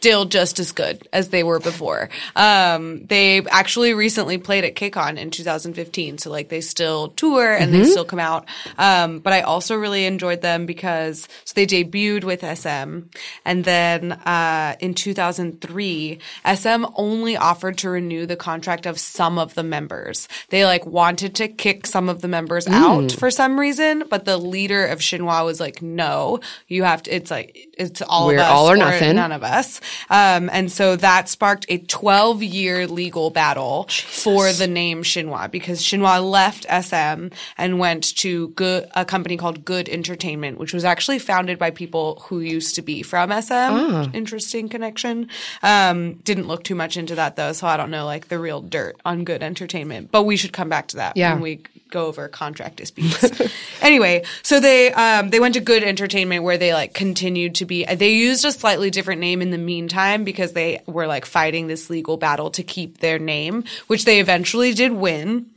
[0.08, 2.08] still just as good as they were before.
[2.38, 7.68] Um, they actually recently played at KCON in 2015, so like they still tour and
[7.74, 7.84] Mm-hmm.
[7.84, 8.46] they still come out.
[8.78, 13.00] Um, but I also really enjoyed them because so they debuted with SM,
[13.44, 16.20] and then uh, in 2003,
[16.56, 20.30] SM only offered to renew the contract of some of the members.
[20.50, 22.74] They like wanted to kick some of the members Mm.
[22.74, 27.12] out for some reason, but the leader of Shinhwa was like, "No, you have to.
[27.14, 29.16] It's like it's all We're all or nothing.
[29.18, 34.68] none of us." Um, and so that sparked a 12 year legal battle for the
[34.68, 37.28] name Shinhwa because Shinhwa left SM
[37.58, 42.24] and went to good, a company called Good Entertainment, which was actually founded by people
[42.28, 43.54] who used to be from SM.
[43.54, 44.10] Ah.
[44.14, 45.30] Interesting connection.
[45.64, 48.62] Um, didn't look too much into that though, so I don't know like the real
[48.62, 50.12] dirt on Good Entertainment.
[50.12, 51.34] But we should come back to that Yeah.
[51.34, 51.60] when we
[51.90, 53.26] go over contract disputes.
[53.82, 57.86] anyway, so they um, they went to Good Entertainment where they like continued to be.
[57.86, 61.90] They used a slightly different name in the meantime because they were like fighting this
[61.90, 65.48] legal battle to keep their name, which they eventually did win.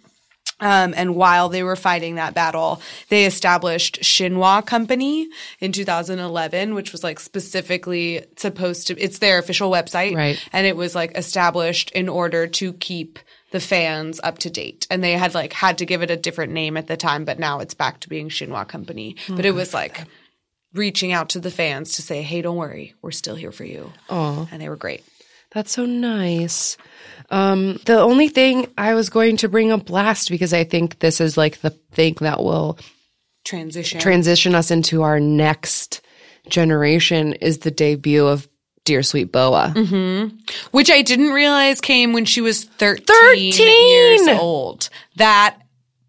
[0.60, 5.28] Um, and while they were fighting that battle, they established Shinhwa Company
[5.58, 10.14] in 2011, which was like specifically supposed to, it's their official website.
[10.14, 10.38] Right.
[10.52, 13.18] And it was like established in order to keep
[13.50, 14.86] the fans up to date.
[14.90, 17.38] And they had like had to give it a different name at the time, but
[17.38, 19.16] now it's back to being Shinhwa Company.
[19.28, 20.04] But it was like
[20.74, 23.92] reaching out to the fans to say, hey, don't worry, we're still here for you.
[24.08, 25.04] Oh, And they were great.
[25.52, 26.76] That's so nice.
[27.30, 31.20] Um, the only thing I was going to bring up last, because I think this
[31.20, 32.78] is like the thing that will
[33.44, 34.00] Transition.
[34.00, 36.02] transition us into our next
[36.48, 38.48] generation, is the debut of
[38.90, 39.72] Dear Sweet Boa.
[40.72, 43.88] which I didn't realize came when she was 13, 13!
[43.88, 44.90] years old.
[45.14, 45.56] That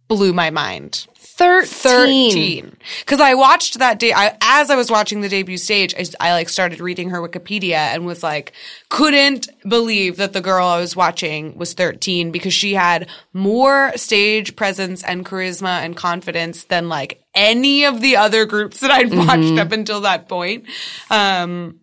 [0.07, 1.05] blew my mind.
[1.13, 2.32] 13.
[2.32, 2.77] 13.
[3.05, 6.34] Cause I watched that day, I, as I was watching the debut stage, I, I
[6.34, 8.53] like started reading her Wikipedia and was like,
[8.89, 14.55] couldn't believe that the girl I was watching was 13 because she had more stage
[14.55, 19.59] presence and charisma and confidence than like any of the other groups that I'd watched
[19.59, 20.65] up until that point.
[21.11, 21.82] Um,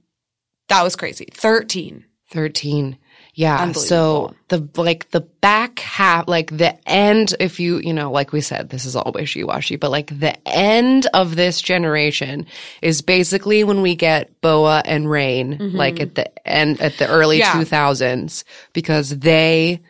[0.69, 1.29] that was crazy.
[1.33, 2.05] 13.
[2.31, 2.99] 13.
[3.35, 3.71] Yeah.
[3.73, 8.41] So the, like the back half, like the end, if you, you know, like we
[8.41, 12.47] said, this is all wishy-washy, but like the end of this generation
[12.83, 17.39] is basically when we get Boa and Rain, like at the end, at the early
[17.39, 17.53] Yeah.
[17.53, 18.43] 2000s,
[18.73, 19.83] because they,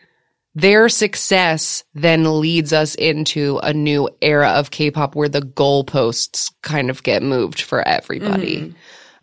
[0.53, 6.91] their success then leads us into a new era of K-pop where the goalposts kind
[6.91, 8.75] of get moved for everybody.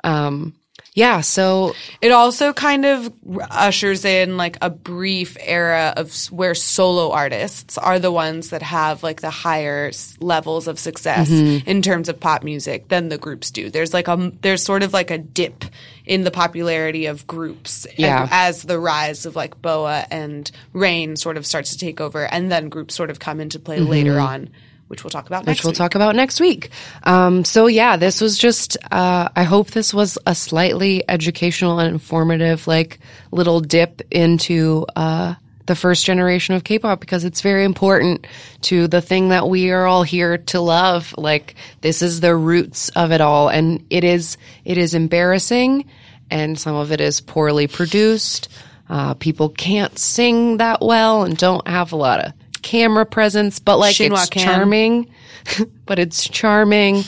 [0.02, 0.55] Um,
[0.96, 1.20] yeah.
[1.20, 3.12] So It also kind of
[3.50, 9.02] ushers in like a brief era of where solo artists are the ones that have
[9.04, 11.68] like the higher levels of success Mm-hmm.
[11.68, 13.70] in terms of pop music than the groups do.
[13.70, 15.64] There's like a there's sort of like a dip
[16.06, 18.26] in the popularity of groups Yeah.
[18.30, 22.50] as the rise of like Boa and Rain sort of starts to take over and
[22.50, 24.48] then groups sort of come into play later on,
[24.88, 25.50] which we'll talk about Mm-hmm.
[25.50, 25.78] which next we'll week.
[25.78, 26.70] talk about next week.
[27.02, 31.92] Um, so yeah, this was just, uh, I hope this was a slightly educational and
[31.92, 32.98] informative, like
[33.32, 35.34] little dip into, uh,
[35.66, 38.24] the first generation of K-pop because it's very important
[38.62, 41.12] to the thing that we are all here to love.
[41.18, 43.48] Like this is the roots of it all.
[43.48, 45.86] And it is, it is embarrassing
[46.30, 48.48] and some of it is poorly produced.
[48.88, 52.32] Uh, people can't sing that well and don't have a lot of
[52.66, 54.44] camera presence, but like Shinhwa it's can.
[54.44, 55.10] charming,
[55.86, 57.04] but it's charming.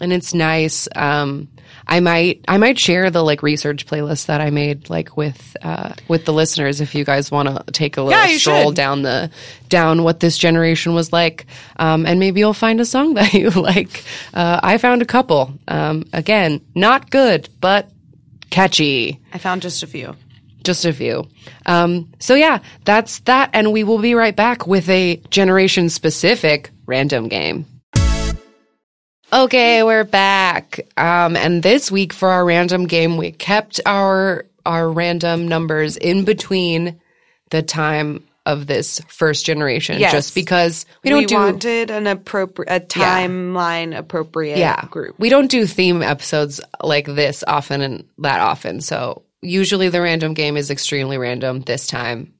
[0.00, 0.88] and it's nice.
[0.96, 1.48] Um,
[1.86, 5.92] I might I might share the like research playlist that I made like with uh,
[6.08, 8.76] with the listeners if you guys want to take a little Yeah, stroll should.
[8.76, 9.30] down the
[9.68, 11.44] down what this generation was like,
[11.76, 14.02] um, and maybe you'll find a song that you like.
[14.32, 15.52] Uh, I found a couple.
[15.68, 17.90] Um, again, not good, but
[18.48, 19.20] catchy.
[19.34, 20.16] I found just a few.
[20.64, 21.28] Just a few.
[21.66, 26.70] Um, so yeah, that's that, and we will be right back with a generation specific
[26.86, 27.66] random game.
[29.32, 30.80] Okay, we're back.
[30.96, 36.24] Um, and this week for our random game, we kept our our random numbers in
[36.24, 37.00] between
[37.50, 40.12] the time of this first generation, Yes.
[40.12, 45.16] just because we don't we do wanted an appropriate, a timeline appropriate yeah group.
[45.18, 48.80] We don't do theme episodes like this often and that often.
[48.80, 51.60] So usually the random game is extremely random.
[51.60, 52.34] This time,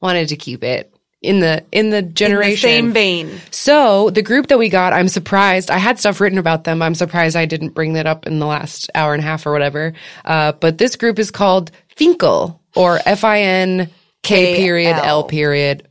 [0.00, 0.92] wanted to keep it
[1.22, 2.56] in the in the In the generation.
[2.68, 3.40] same vein.
[3.50, 5.70] So the group that we got, I'm surprised.
[5.70, 6.82] I had stuff written about them.
[6.82, 9.52] I'm surprised I didn't bring that up in the last hour and a half or
[9.52, 9.94] whatever.
[10.24, 13.90] Uh, but this group is called Finkel or F I N
[14.22, 15.88] K period L period,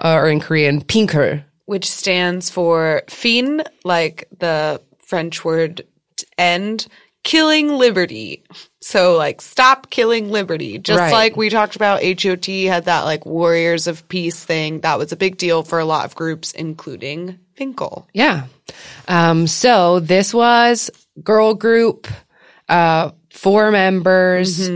[0.00, 1.44] uh, or in Korean Pinker.
[1.66, 5.82] which stands for fin, like the French word
[6.38, 6.86] end,
[7.22, 8.42] killing liberty.
[8.80, 10.78] So like stop killing liberty.
[10.78, 11.12] Just Right.
[11.12, 14.80] like we talked about HOT had that like warriors of peace thing.
[14.80, 18.08] That was a big deal for a lot of groups, including Finkel.
[18.12, 18.44] Yeah.
[19.08, 20.90] Um, so this was
[21.22, 22.08] girl group,
[22.68, 24.68] uh, four members,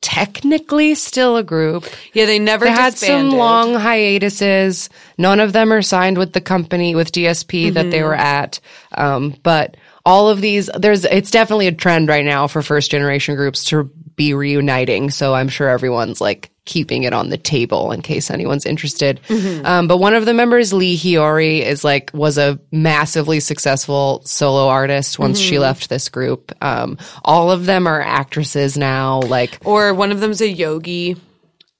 [0.00, 1.84] technically still a group.
[2.12, 4.88] Yeah, they never They had some long hiatuses.
[5.18, 8.60] None of them are signed with the company with DSP that they were at.
[8.92, 13.36] Um, but all of these, there's, it's definitely a trend right now for first generation
[13.36, 13.84] groups to
[14.16, 15.10] be reuniting.
[15.10, 19.20] So I'm sure everyone's like keeping it on the table in case anyone's interested.
[19.64, 24.68] Um, but one of the members, Lee Hyori, is like, was a massively successful solo
[24.68, 26.52] artist once she left this group.
[26.62, 29.20] Um, all of them are actresses now.
[29.20, 31.16] Like, or one of them's a yogi.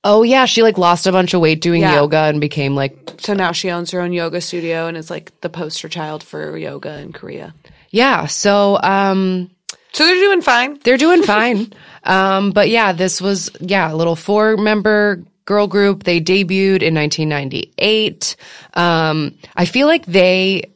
[0.07, 1.95] Oh yeah, she like lost a bunch of weight doing Yeah.
[1.95, 5.33] yoga and became like So now she owns her own yoga studio and is like
[5.41, 7.55] the poster child for yoga in Korea.
[7.95, 8.27] Yeah.
[8.27, 9.51] So um
[9.93, 10.79] So they're doing fine.
[10.85, 11.73] they're doing fine.
[12.05, 16.03] um but yeah, this was yeah, a little four member girl group.
[16.05, 18.37] They debuted in 1998.
[18.75, 20.71] Um I feel like they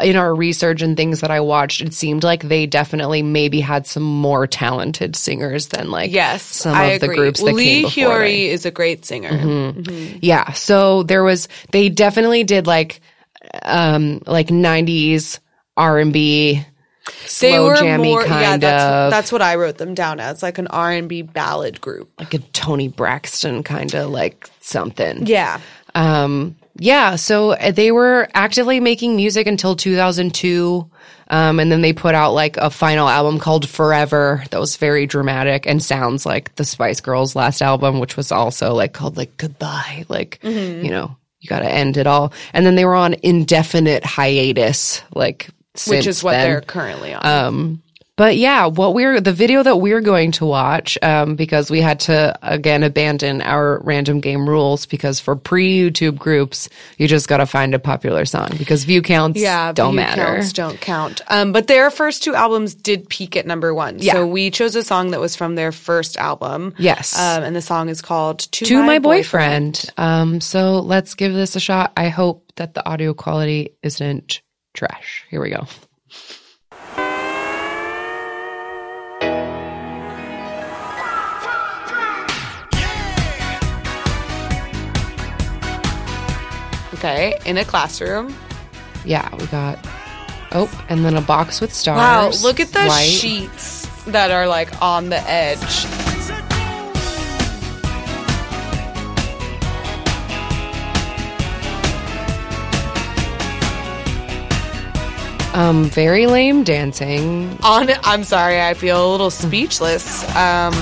[0.00, 3.84] in our research and things that I watched, it seemed like they definitely maybe had
[3.84, 7.16] some more talented singers than like Yes, some I of the agree.
[7.16, 8.18] groups that Lee came before.
[8.20, 8.50] Hyori they.
[8.50, 9.74] is a great singer.
[10.22, 10.52] Yeah.
[10.52, 13.00] So there was they definitely did like
[13.64, 15.40] um like 90s
[15.76, 16.64] R&B
[17.26, 18.70] slow They were jammy more, kind yeah.
[18.70, 21.80] That's, of that's what I wrote them down as, like an R and B ballad
[21.80, 22.10] group.
[22.18, 25.26] like a Toni Braxton kind of like something.
[25.26, 25.60] Yeah,
[25.94, 30.88] Um yeah, so uh, they were actively making music until 2002.
[31.28, 35.06] Um, and then they put out like a final album called Forever that was very
[35.06, 39.36] dramatic and sounds like the Spice Girls last album, which was also like called like
[39.36, 40.04] Goodbye.
[40.08, 40.84] Like, Mm-hmm.
[40.84, 42.32] you know, you got to end it all.
[42.54, 45.48] And then they were on indefinite hiatus, like,
[45.88, 46.50] which is what then.
[46.50, 47.26] they're currently on.
[47.26, 47.82] Um,
[48.14, 52.00] but yeah, what we're the video that we're going to watch um, because we had
[52.00, 56.68] to again abandon our random game rules because for pre YouTube groups
[56.98, 60.22] you just got to find a popular song because view counts yeah, don't view matter.
[60.22, 61.22] Counts don't count.
[61.28, 63.98] Um, but their first two albums did peak at number one.
[63.98, 64.12] Yeah.
[64.12, 66.74] So we chose a song that was from their first album.
[66.78, 67.18] Yes.
[67.18, 69.86] Um, and the song is called "To, to my, boyfriend.
[69.96, 71.92] Um, so let's give this a shot.
[71.96, 74.42] I hope that the audio quality isn't
[74.74, 75.24] trash.
[75.30, 75.66] Here we go.
[86.94, 88.32] Okay, in a classroom.
[89.04, 89.78] Yeah, we got.
[90.52, 91.96] Oh, and then a box with stars.
[91.96, 93.06] Wow, look at the white.
[93.06, 96.11] sheets that are like on the edge.
[105.54, 107.58] Um, very lame dancing.
[107.62, 110.24] On, I'm sorry, I feel a little speechless.
[110.34, 110.72] Um,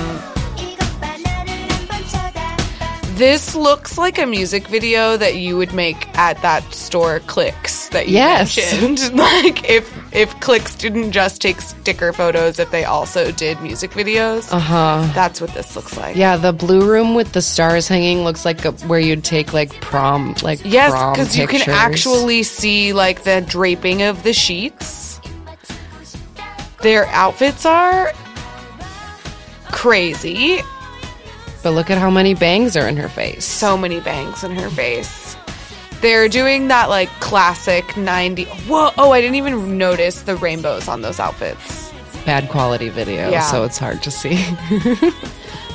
[3.17, 8.07] this looks like a music video that you would make at that store Clicks that
[8.07, 8.55] you Yes.
[8.81, 9.13] mentioned.
[9.17, 14.51] like if if Clicks didn't just take sticker photos, if they also did music videos.
[14.51, 15.11] Uh huh.
[15.13, 16.15] That's what this looks like.
[16.15, 19.71] Yeah, the blue room with the stars hanging looks like a, where you'd take like
[19.81, 25.19] prom, like Yes, because you can actually see like the draping of the sheets.
[26.81, 28.11] Their outfits are
[29.71, 30.61] crazy.
[31.63, 33.45] But look at how many bangs are in her face.
[33.45, 35.20] So many bangs in her face.
[36.01, 38.45] They're doing that like classic 90.
[38.45, 41.91] Whoa, oh, I didn't even notice the rainbows on those outfits.
[42.25, 43.41] Bad quality video, Yeah.
[43.41, 44.43] so it's hard to see.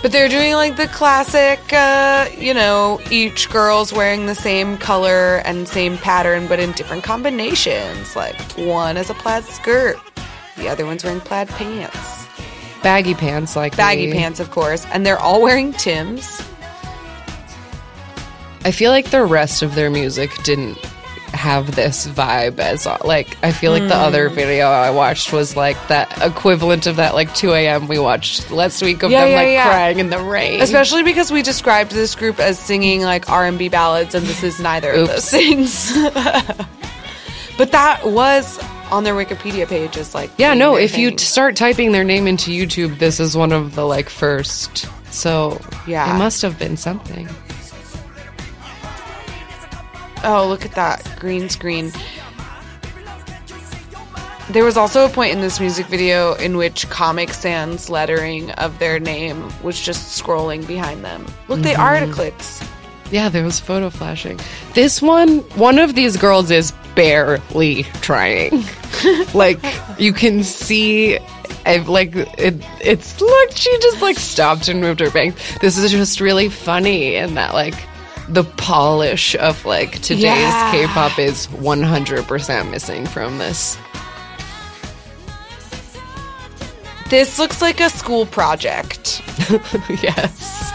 [0.02, 5.38] But they're doing like the classic, uh, you know, each girl's wearing the same color
[5.44, 8.14] and same pattern, but in different combinations.
[8.14, 9.96] Like one is a plaid skirt,
[10.58, 12.26] the other one's wearing plaid pants.
[12.82, 14.86] Baggy pants, like Baggy pants, of course.
[14.92, 16.40] And they're all wearing Tim's.
[18.66, 20.76] I feel like the rest of their music didn't
[21.32, 24.06] have this vibe as like I feel like the Mm.
[24.08, 27.86] other video I watched was like that equivalent of that like 2 a.m.
[27.88, 29.68] we watched last week of Yeah, them yeah, like yeah.
[29.68, 30.60] crying in the rain.
[30.62, 34.90] Especially because we described this group as singing like R&B ballads and this is neither
[34.90, 35.92] of those things.
[37.58, 38.58] but that was
[38.90, 41.18] on their Wikipedia page as like yeah, no, if you thing.
[41.18, 44.86] t- start typing their name into YouTube, this is one of the like first.
[45.12, 46.14] So Yeah.
[46.14, 47.28] it must have been something.
[50.28, 51.92] Oh, look at that green screen.
[54.50, 58.78] There was also a point in this music video in which Comic Sans lettering of
[58.78, 61.26] their name was just scrolling behind them.
[61.48, 62.04] Look, they are Mm-hmm.
[62.04, 62.62] at Eclipse.
[63.10, 64.38] Yeah, there was photo flashing.
[64.74, 68.64] This one, one of these girls is barely trying.
[69.34, 69.58] like
[69.98, 71.18] you can see,
[71.66, 72.54] i like it.
[72.80, 75.36] It's look, she just like stopped and moved her bangs.
[75.60, 77.74] This is just really funny, and that like
[78.28, 80.70] the polish of like today's Yeah.
[80.72, 83.76] K-pop is one hundred percent missing from this.
[87.08, 89.22] This looks like a school project.
[90.02, 90.72] yes.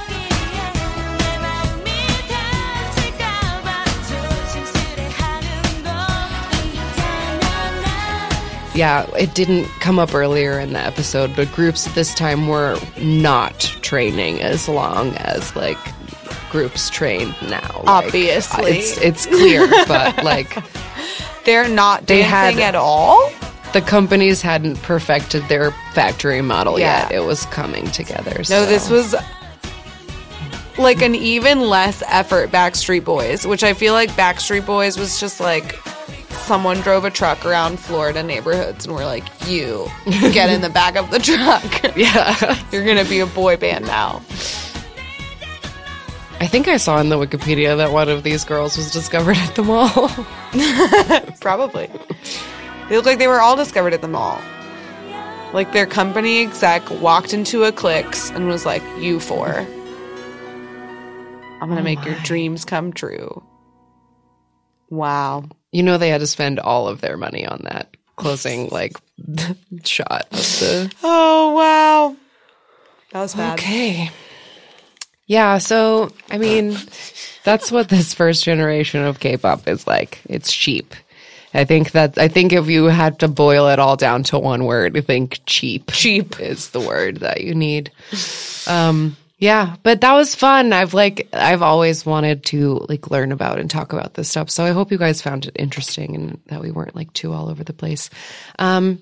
[8.73, 12.79] Yeah, it didn't come up earlier in the episode, but groups at this time were
[12.97, 15.77] not training as long as like
[16.51, 17.81] groups train now.
[17.83, 18.71] Like, Obviously.
[18.79, 20.55] it's it's clear, but like
[21.45, 23.31] They're not They dancing had- at all.
[23.73, 27.03] the companies hadn't perfected their factory model Yeah.
[27.03, 27.11] yet.
[27.13, 28.35] It was coming together.
[28.37, 28.65] No, so.
[28.65, 29.15] this was
[30.77, 35.39] like an even less effort Backstreet Boys, which I feel like Backstreet Boys was just
[35.39, 35.79] like
[36.31, 40.95] someone drove a truck around Florida neighborhoods and we're like, you get in the back
[40.95, 41.63] of the truck.
[41.95, 42.57] yeah.
[42.71, 44.21] You're gonna be a boy band now.
[46.41, 49.53] I think I saw in the Wikipedia that one of these girls was discovered at
[49.53, 50.09] the mall.
[51.39, 51.87] Probably.
[52.89, 54.41] They look like they were all discovered at the mall.
[55.53, 59.49] Like their company exec walked into a clicks and was like, You four.
[61.61, 63.43] I'm gonna oh make your dreams come true.
[64.89, 65.43] Wow.
[65.71, 68.93] You know they had to spend all of their money on that closing like
[69.83, 72.15] shot of the Oh wow.
[73.11, 73.59] That was bad.
[73.59, 74.09] Okay.
[75.27, 76.75] Yeah, so I mean,
[77.43, 80.19] that's what this first generation of K-pop is like.
[80.25, 80.93] It's cheap.
[81.53, 84.65] I think that I think if you had to boil it all down to one
[84.65, 85.91] word, I think cheap.
[85.91, 86.39] Cheap.
[86.39, 87.91] is the word that you need.
[88.67, 90.71] Um yeah, but that was fun.
[90.71, 94.49] I've like I've always wanted to like learn about and talk about this stuff.
[94.49, 97.49] So I hope you guys found it interesting and that we weren't like too all
[97.49, 98.09] over the place.
[98.59, 99.01] Um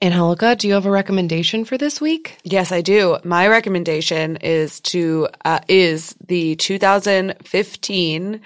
[0.00, 2.38] Angelica, do you have a recommendation for this week?
[2.44, 3.18] Yes, I do.
[3.24, 8.40] My recommendation is to uh, is the 2015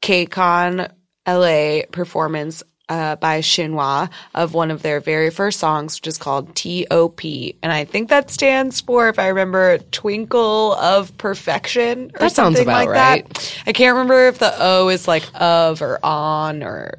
[0.00, 0.92] KCON
[1.26, 6.54] LA performance uh, by Shinhwa of one of their very first songs, which is called
[6.54, 7.56] T.O.P.
[7.62, 12.58] And I think that stands for, if I remember, Twinkle of Perfection or That sounds
[12.58, 13.28] something about like right.
[13.28, 13.62] that.
[13.66, 16.98] I can't remember if the O is like of or on or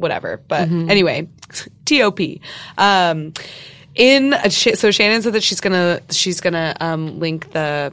[0.00, 0.40] whatever.
[0.48, 0.90] But Mm-hmm.
[0.90, 1.28] anyway,
[1.84, 2.40] T.O.P.
[2.78, 3.32] Um,
[3.94, 7.92] in a sh- so Shannon said that she's gonna she's gonna um, link the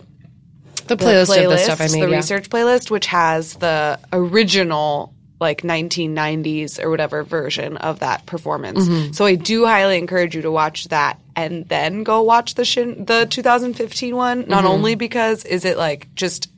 [0.88, 2.02] The the playlist, of the stuff I made.
[2.04, 2.16] the yeah.
[2.16, 8.80] research playlist, which has the original like 1990s or whatever version of that performance.
[8.88, 9.14] Mm-hmm.
[9.14, 13.06] So I do highly encourage you to watch that and then go watch the Shin-
[13.06, 14.46] the 2015 one.
[14.48, 14.68] Not Mm-hmm.
[14.68, 16.50] only because is it like just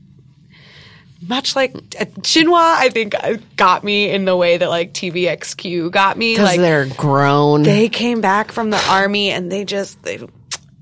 [1.27, 5.91] much like uh, Shinhwa, I think uh, got me in the way that like TVXQ
[5.91, 6.34] got me.
[6.34, 7.64] Because Like they're grown.
[7.64, 10.19] they came back from the army and they just they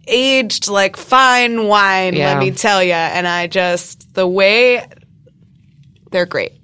[0.07, 2.33] aged like fine wine Yeah.
[2.33, 4.83] let me tell you and i just the way
[6.09, 6.58] they're great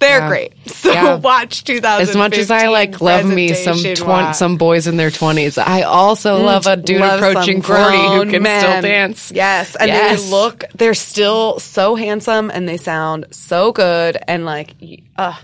[0.00, 0.28] they're Yeah.
[0.28, 1.14] great so Yeah.
[1.16, 5.10] watch 2000 as much as I like love me some twen- some boys in their
[5.10, 9.32] twenties, I also love a dude approaching forty who can still dance.
[9.34, 10.22] yes and Yes.
[10.24, 14.74] they look they're still so handsome and they sound so good and like
[15.16, 15.34] uh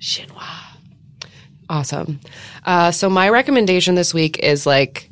[0.00, 0.42] Shinhwa.
[1.68, 2.20] Awesome.
[2.66, 5.08] Uh, so my recommendation this week is like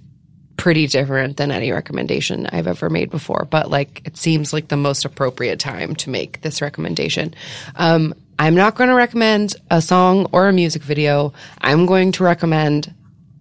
[0.56, 4.76] pretty different than any recommendation I've ever made before, but like it seems like the
[4.76, 7.34] most appropriate time to make this recommendation.
[7.76, 11.34] Um, I'm not going to recommend a song or a music video.
[11.60, 12.94] I'm going to recommend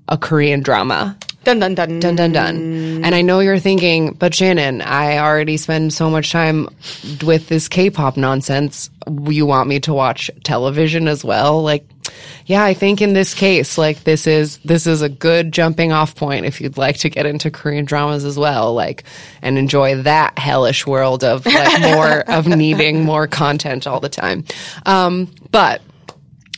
[0.09, 1.17] a Korean drama.
[1.45, 3.05] Dun dun dun Dun dun dun.
[3.05, 6.67] And I know you're thinking, but Shannon, I already spend so much time
[7.23, 8.89] with this K-pop nonsense.
[9.25, 11.63] You want me to watch television as well?
[11.63, 11.87] Like,
[12.45, 16.15] yeah, I think in this case, like this is this is a good jumping off
[16.15, 19.03] point if you'd like to get into Korean dramas as well, like
[19.41, 24.45] and enjoy that hellish world of like more of needing more content all the time.
[24.85, 25.81] Um, but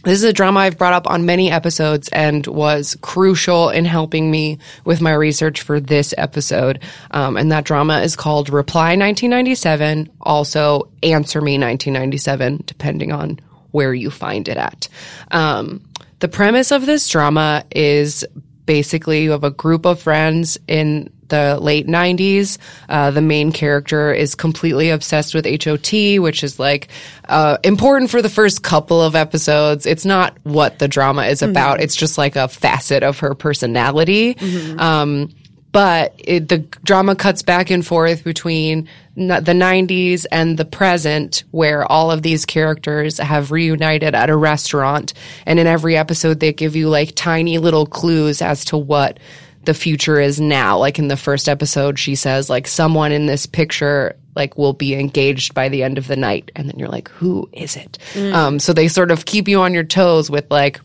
[0.03, 4.31] this is a drama I've brought up on many episodes and was crucial in helping
[4.31, 6.81] me with my research for this episode.
[7.11, 13.39] Um, and that drama is called Reply 1997, also Answer Me 1997, depending on
[13.71, 14.87] where you find it at.
[15.31, 15.83] Um,
[16.19, 18.25] the premise of this drama is
[18.65, 22.57] basically you have a group of friends in the late 90s.
[22.89, 26.89] Uh, the main character is completely obsessed with HOT, which is like
[27.27, 29.85] uh, important for the first couple of episodes.
[29.85, 31.81] It's not what the drama is about.
[31.81, 34.37] It's just like a facet of her personality.
[34.77, 35.29] Um,
[35.71, 41.89] but it, the drama cuts back and forth between the 90s and the present where
[41.89, 45.13] all of these characters have reunited at a restaurant.
[45.45, 49.19] And in every episode they give you like tiny little clues as to what
[49.63, 50.77] the future is now.
[50.77, 54.95] Like in the first episode she says like someone in this picture like will be
[54.95, 56.51] engaged by the end of the night.
[56.55, 57.97] And then you're like who is it?
[58.33, 60.79] Um, so they sort of keep you on your toes with like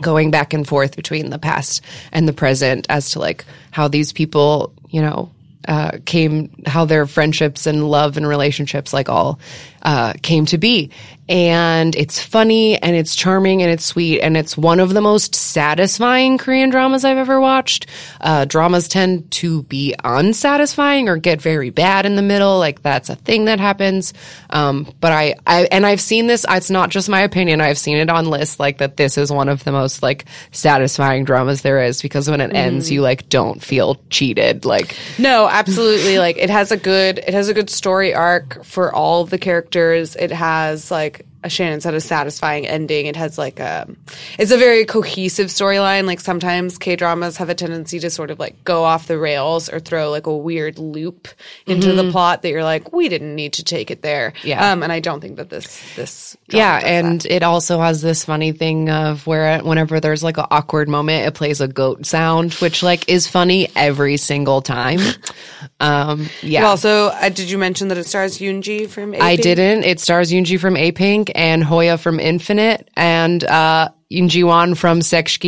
[0.00, 4.12] going back and forth between the past and the present as to like how these
[4.12, 5.30] people, you know,
[5.66, 9.38] uh, came, how their friendships and love and relationships like all
[9.84, 10.90] uh, came to be.
[11.26, 15.34] And it's funny and it's charming and it's sweet and it's one of the most
[15.34, 17.86] satisfying Korean dramas I've ever watched.
[18.20, 22.58] Uh, dramas tend to be unsatisfying or get very bad in the middle.
[22.58, 24.12] Like that's a thing that happens.
[24.50, 27.62] Um, but I, I, and I've seen this, it's not just my opinion.
[27.62, 31.24] I've seen it on lists like that this is one of the most like satisfying
[31.24, 34.66] dramas there is because when it ends, you like don't feel cheated.
[34.66, 36.18] Like, No, absolutely.
[36.18, 39.73] like it has a good it has a good story arc for all the characters.
[40.16, 43.06] It has like Shannon said a satisfying ending.
[43.06, 43.88] It has like a
[44.38, 46.04] it's a very cohesive storyline.
[46.04, 49.68] Like sometimes K dramas have a tendency to sort of like go off the rails
[49.68, 51.28] or throw like a weird loop
[51.66, 54.32] into the plot that you're like, we didn't need to take it there.
[54.42, 54.72] Yeah.
[54.72, 56.88] Um and I don't think that this this yeah, does that.
[56.88, 61.26] and it also has this funny thing of where whenever there's like an awkward moment,
[61.26, 65.00] it plays a goat sound, which like is funny every single time.
[65.80, 66.60] Um, yeah.
[66.60, 69.14] And also, uh, did you mention that it stars Eunji from?
[69.20, 69.84] I didn't.
[69.84, 75.38] It stars Eunji from Apink and Hoya from Infinite, and uh, Eun Ji-won from Sex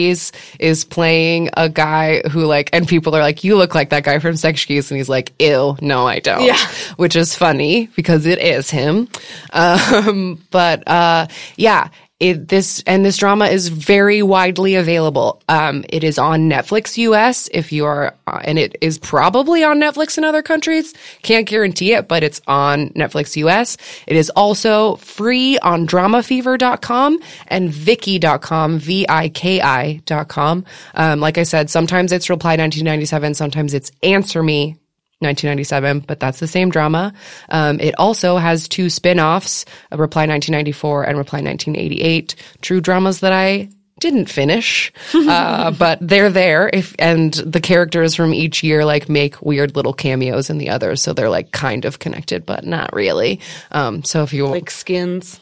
[0.59, 4.19] is playing a guy who like, and people are like, "You look like that guy
[4.19, 6.59] from Sechskis," and he's like, "Ew, no, I don't." Yeah.
[6.97, 9.09] which is funny because it is him.
[9.53, 11.89] Um, but uh, yeah.
[12.19, 15.43] It, this and this drama is very widely available.
[15.51, 19.79] Um, it is on Netflix US if you are, uh, and it is probably on
[19.79, 20.95] Netflix in other countries.
[21.21, 23.77] Can't guarantee it, but it's on Netflix US.
[24.07, 30.65] It is also free on dramafever.com and viki.com, V-I-K-I.com.
[30.95, 34.77] Um, like I said, sometimes it's Reply 1997, sometimes it's Answer Me
[35.21, 37.13] 1997, but that's the same drama.
[37.49, 43.33] Um, it also has two spin-offs, uh, Reply 1994 and Reply 1988, true dramas that
[43.33, 46.69] I didn't finish, uh, but they're there.
[46.71, 51.01] If and the characters from each year like make weird little cameos in the others,
[51.01, 53.41] so they're like kind of connected, but not really.
[53.73, 55.41] Um, so if you like skins.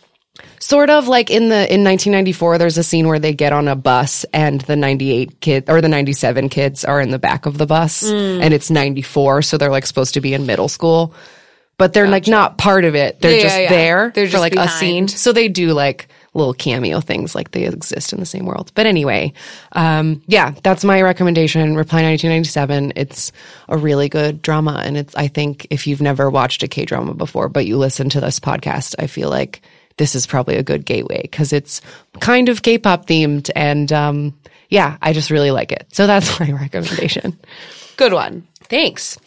[0.58, 3.76] Sort of like in the in 1994 there's a scene where they get on a
[3.76, 7.66] bus and the 98 kid or the 97 kids are in the back of the
[7.66, 11.14] bus and it's 94 so they're like supposed to be in middle school
[11.76, 13.20] but they're like not part of it.
[13.20, 13.68] They're Yeah, just yeah, yeah.
[13.68, 15.08] there They're for just like a scene.
[15.08, 18.70] So they do like little cameo things like they exist in the same world.
[18.74, 19.32] But anyway
[19.72, 21.76] um yeah that's my recommendation.
[21.76, 23.32] Reply 1997 it's
[23.68, 27.48] a really good drama and it's i think if you've never watched a k-drama before
[27.48, 29.60] but you listen to this podcast i feel like
[29.96, 31.80] this is probably a good gateway because it's
[32.20, 34.38] kind of K-pop themed, and um,
[34.68, 35.86] yeah, I just really like it.
[35.92, 37.38] So that's my recommendation.
[37.96, 38.46] Good one.
[38.64, 39.18] Thanks.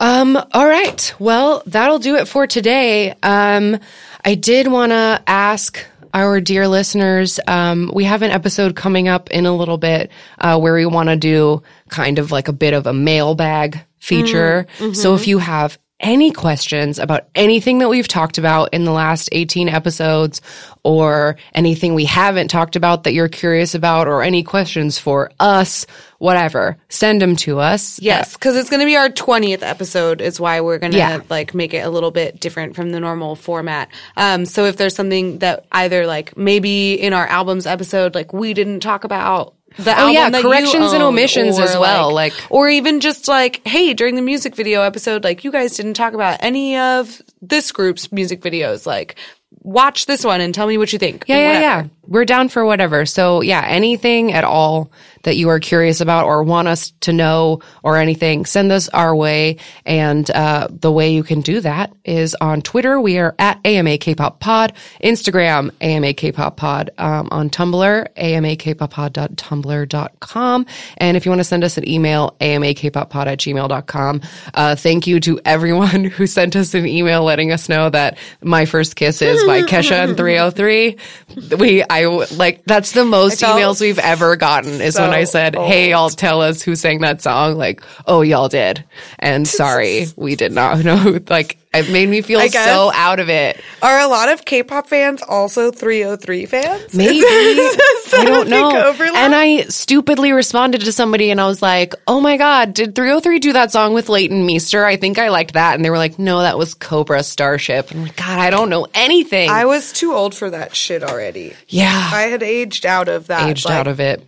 [0.00, 1.14] Um, all right.
[1.18, 3.14] Well, that'll do it for today.
[3.22, 3.78] Um,
[4.24, 9.30] I did want to ask our dear listeners, um, we have an episode coming up
[9.30, 12.72] in a little bit uh, where we want to do kind of like a bit
[12.72, 14.66] of a mailbag feature.
[14.94, 19.28] So if you have any questions about anything that we've talked about in the last
[19.32, 20.40] 18 episodes
[20.84, 25.84] or anything we haven't talked about that you're curious about or any questions for us,
[26.18, 28.00] whatever, send them to us.
[28.00, 31.22] Yes, because it's going to be our 20th episode is why we're going to Yeah.
[31.28, 33.88] like make it a little bit different from the normal format.
[34.16, 38.54] Um, so if there's something that either like maybe in our albums episode, like we
[38.54, 43.00] didn't talk about the Oh, album yeah, corrections and omissions as well, like- or even
[43.00, 46.76] just like, hey, during the music video episode, like you guys didn't talk about any
[46.76, 49.16] of this group's music videos, like
[49.62, 51.24] watch this one and tell me what you think.
[51.26, 51.84] Yeah, yeah, yeah.
[52.06, 53.04] We're down for whatever.
[53.04, 54.90] So, yeah, anything at all
[55.26, 59.14] that you are curious about or want us to know or anything, send this our
[59.14, 59.58] way.
[59.84, 63.00] And uh, the way you can do that is on Twitter.
[63.00, 64.72] We are at AMA Kpop Pod,
[65.04, 70.66] Instagram AMA Kpop Pod, um, on Tumblr AMA amakpoppod.tumblr.com.
[70.98, 74.20] And if you want to send us an email, amakpoppod at gmail.com.
[74.54, 78.64] Uh, thank you to everyone who sent us an email letting us know that My
[78.64, 81.58] First Kiss is by Kesha and 3OH!3.
[81.58, 85.56] We, I like, that's the most emails we've ever gotten is when I so said,
[85.56, 85.98] oh, Hey, oh.
[85.98, 87.56] y'all tell us who sang that song.
[87.56, 88.84] Like, oh, y'all did.
[89.18, 91.18] And sorry, we did not know.
[91.28, 93.60] Like, it made me feel so out of it.
[93.82, 96.94] Are a lot of K-pop fans also 3OH!3 fans?
[96.94, 97.20] Maybe.
[97.20, 97.76] I
[98.24, 98.94] don't know.
[99.14, 103.40] And I stupidly responded to somebody and I was like, oh my God, did 3OH!3
[103.40, 104.86] do that song with Leighton Meester?
[104.86, 105.74] I think I liked that.
[105.74, 107.90] And they were like, no, that was Cobra Starship.
[107.90, 109.50] And I'm like, God, I don't know anything.
[109.50, 111.52] I was too old for that shit already.
[111.68, 112.10] yeah.
[112.10, 114.26] I had aged out of that aged like, out of it.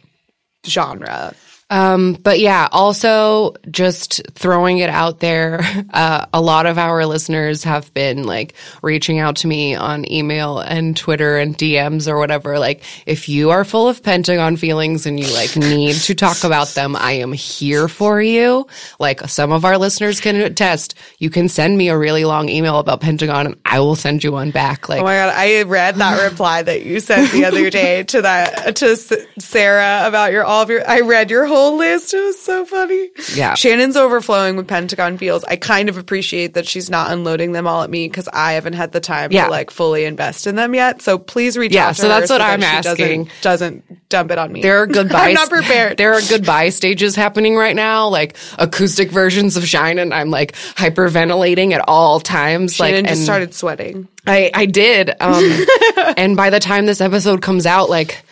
[0.68, 1.32] Genre.
[1.70, 5.60] Um, but yeah, also just throwing it out there.
[5.90, 10.58] Uh, a lot of our listeners have been like reaching out to me on email
[10.58, 12.58] and Twitter and DMs or whatever.
[12.58, 16.68] Like, if you are full of Pentagon feelings and you like need to talk about
[16.68, 18.66] them, I am here for you.
[19.00, 20.94] Like, some of our listeners can attest.
[21.18, 24.32] You can send me a really long email about Pentagon and I will send you
[24.32, 24.88] one back.
[24.88, 28.22] Like, Oh my god, I read that reply that you sent the other day to
[28.22, 30.88] that to S- Sarah about your all of your.
[30.88, 32.14] I read your whole list.
[32.14, 33.08] It was so funny.
[33.34, 33.54] Yeah.
[33.54, 35.44] Shannon's overflowing with Pentagon feels.
[35.44, 38.74] I kind of appreciate that she's not unloading them all at me because I haven't
[38.74, 39.44] had the time Yeah.
[39.46, 41.02] to like fully invest in them yet.
[41.02, 41.96] So please reach Yeah, out.
[41.96, 43.24] To so that's what that I'm she asking.
[43.42, 44.62] Doesn't, doesn't dump it on me.
[44.62, 45.28] There are goodbye.
[45.28, 45.96] I'm not prepared.
[45.98, 50.52] There are goodbye stages happening right now, like acoustic versions of Shine, and I'm like
[50.76, 52.74] hyperventilating at all times.
[52.76, 54.08] Shannon like, just and started sweating.
[54.26, 55.10] I I did.
[55.20, 55.66] Um,
[56.16, 58.22] and by the time this episode comes out, like.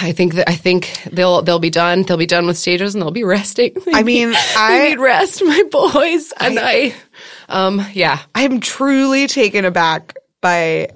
[0.00, 2.02] I think that I think they'll they'll be done.
[2.02, 3.74] They'll be done with stages and they'll be resting.
[3.84, 6.94] They I mean, need- I- need rest, my boys, and I,
[7.48, 10.88] um, yeah, I'm truly taken aback by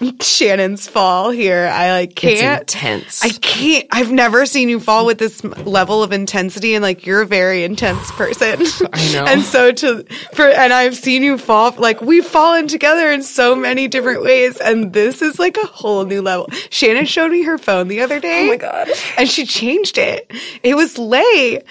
[0.20, 1.68] Shannon's fall here.
[1.72, 2.60] I like can't.
[2.60, 3.22] intense.
[3.24, 3.86] I can't.
[3.90, 7.64] I've never seen you fall with this level of intensity, and like you're a very
[7.64, 8.60] intense person.
[8.92, 9.24] I know.
[9.28, 11.74] and so to for, and I've seen you fall.
[11.78, 16.04] Like we've fallen together in so many different ways, and this is like a whole
[16.04, 16.48] new level.
[16.70, 18.44] Shannon showed me her phone the other day.
[18.44, 18.88] Oh my God.
[19.18, 20.30] And she changed it.
[20.62, 21.62] It was Lay,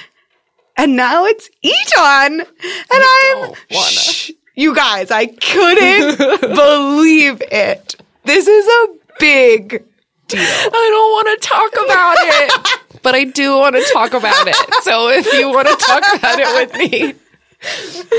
[0.77, 3.89] and now it's E'Dawn, and wanna.
[3.91, 4.31] Shh.
[4.55, 7.94] you guys, I couldn't believe it.
[8.25, 8.87] This is a
[9.19, 9.83] big
[10.27, 10.39] deal.
[10.41, 14.55] I don't want to talk about it, but I do want to talk about it.
[14.83, 17.13] So if you want to talk about it with me,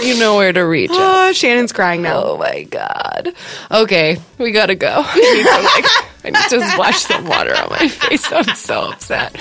[0.06, 0.96] you know where to reach us.
[0.98, 2.22] Oh, Shannon's crying now.
[2.22, 3.34] Oh my god.
[3.70, 5.02] Okay, we gotta go.
[5.06, 8.30] I need to like I need to splash some water on my face.
[8.32, 9.36] I'm so upset.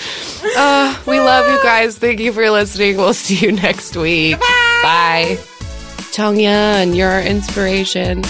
[0.55, 1.97] Uh, we love you guys.
[1.97, 2.97] Thank you for listening.
[2.97, 4.39] We'll see you next week.
[4.39, 5.37] Bye.
[6.11, 8.23] Tonya, and you're our inspiration.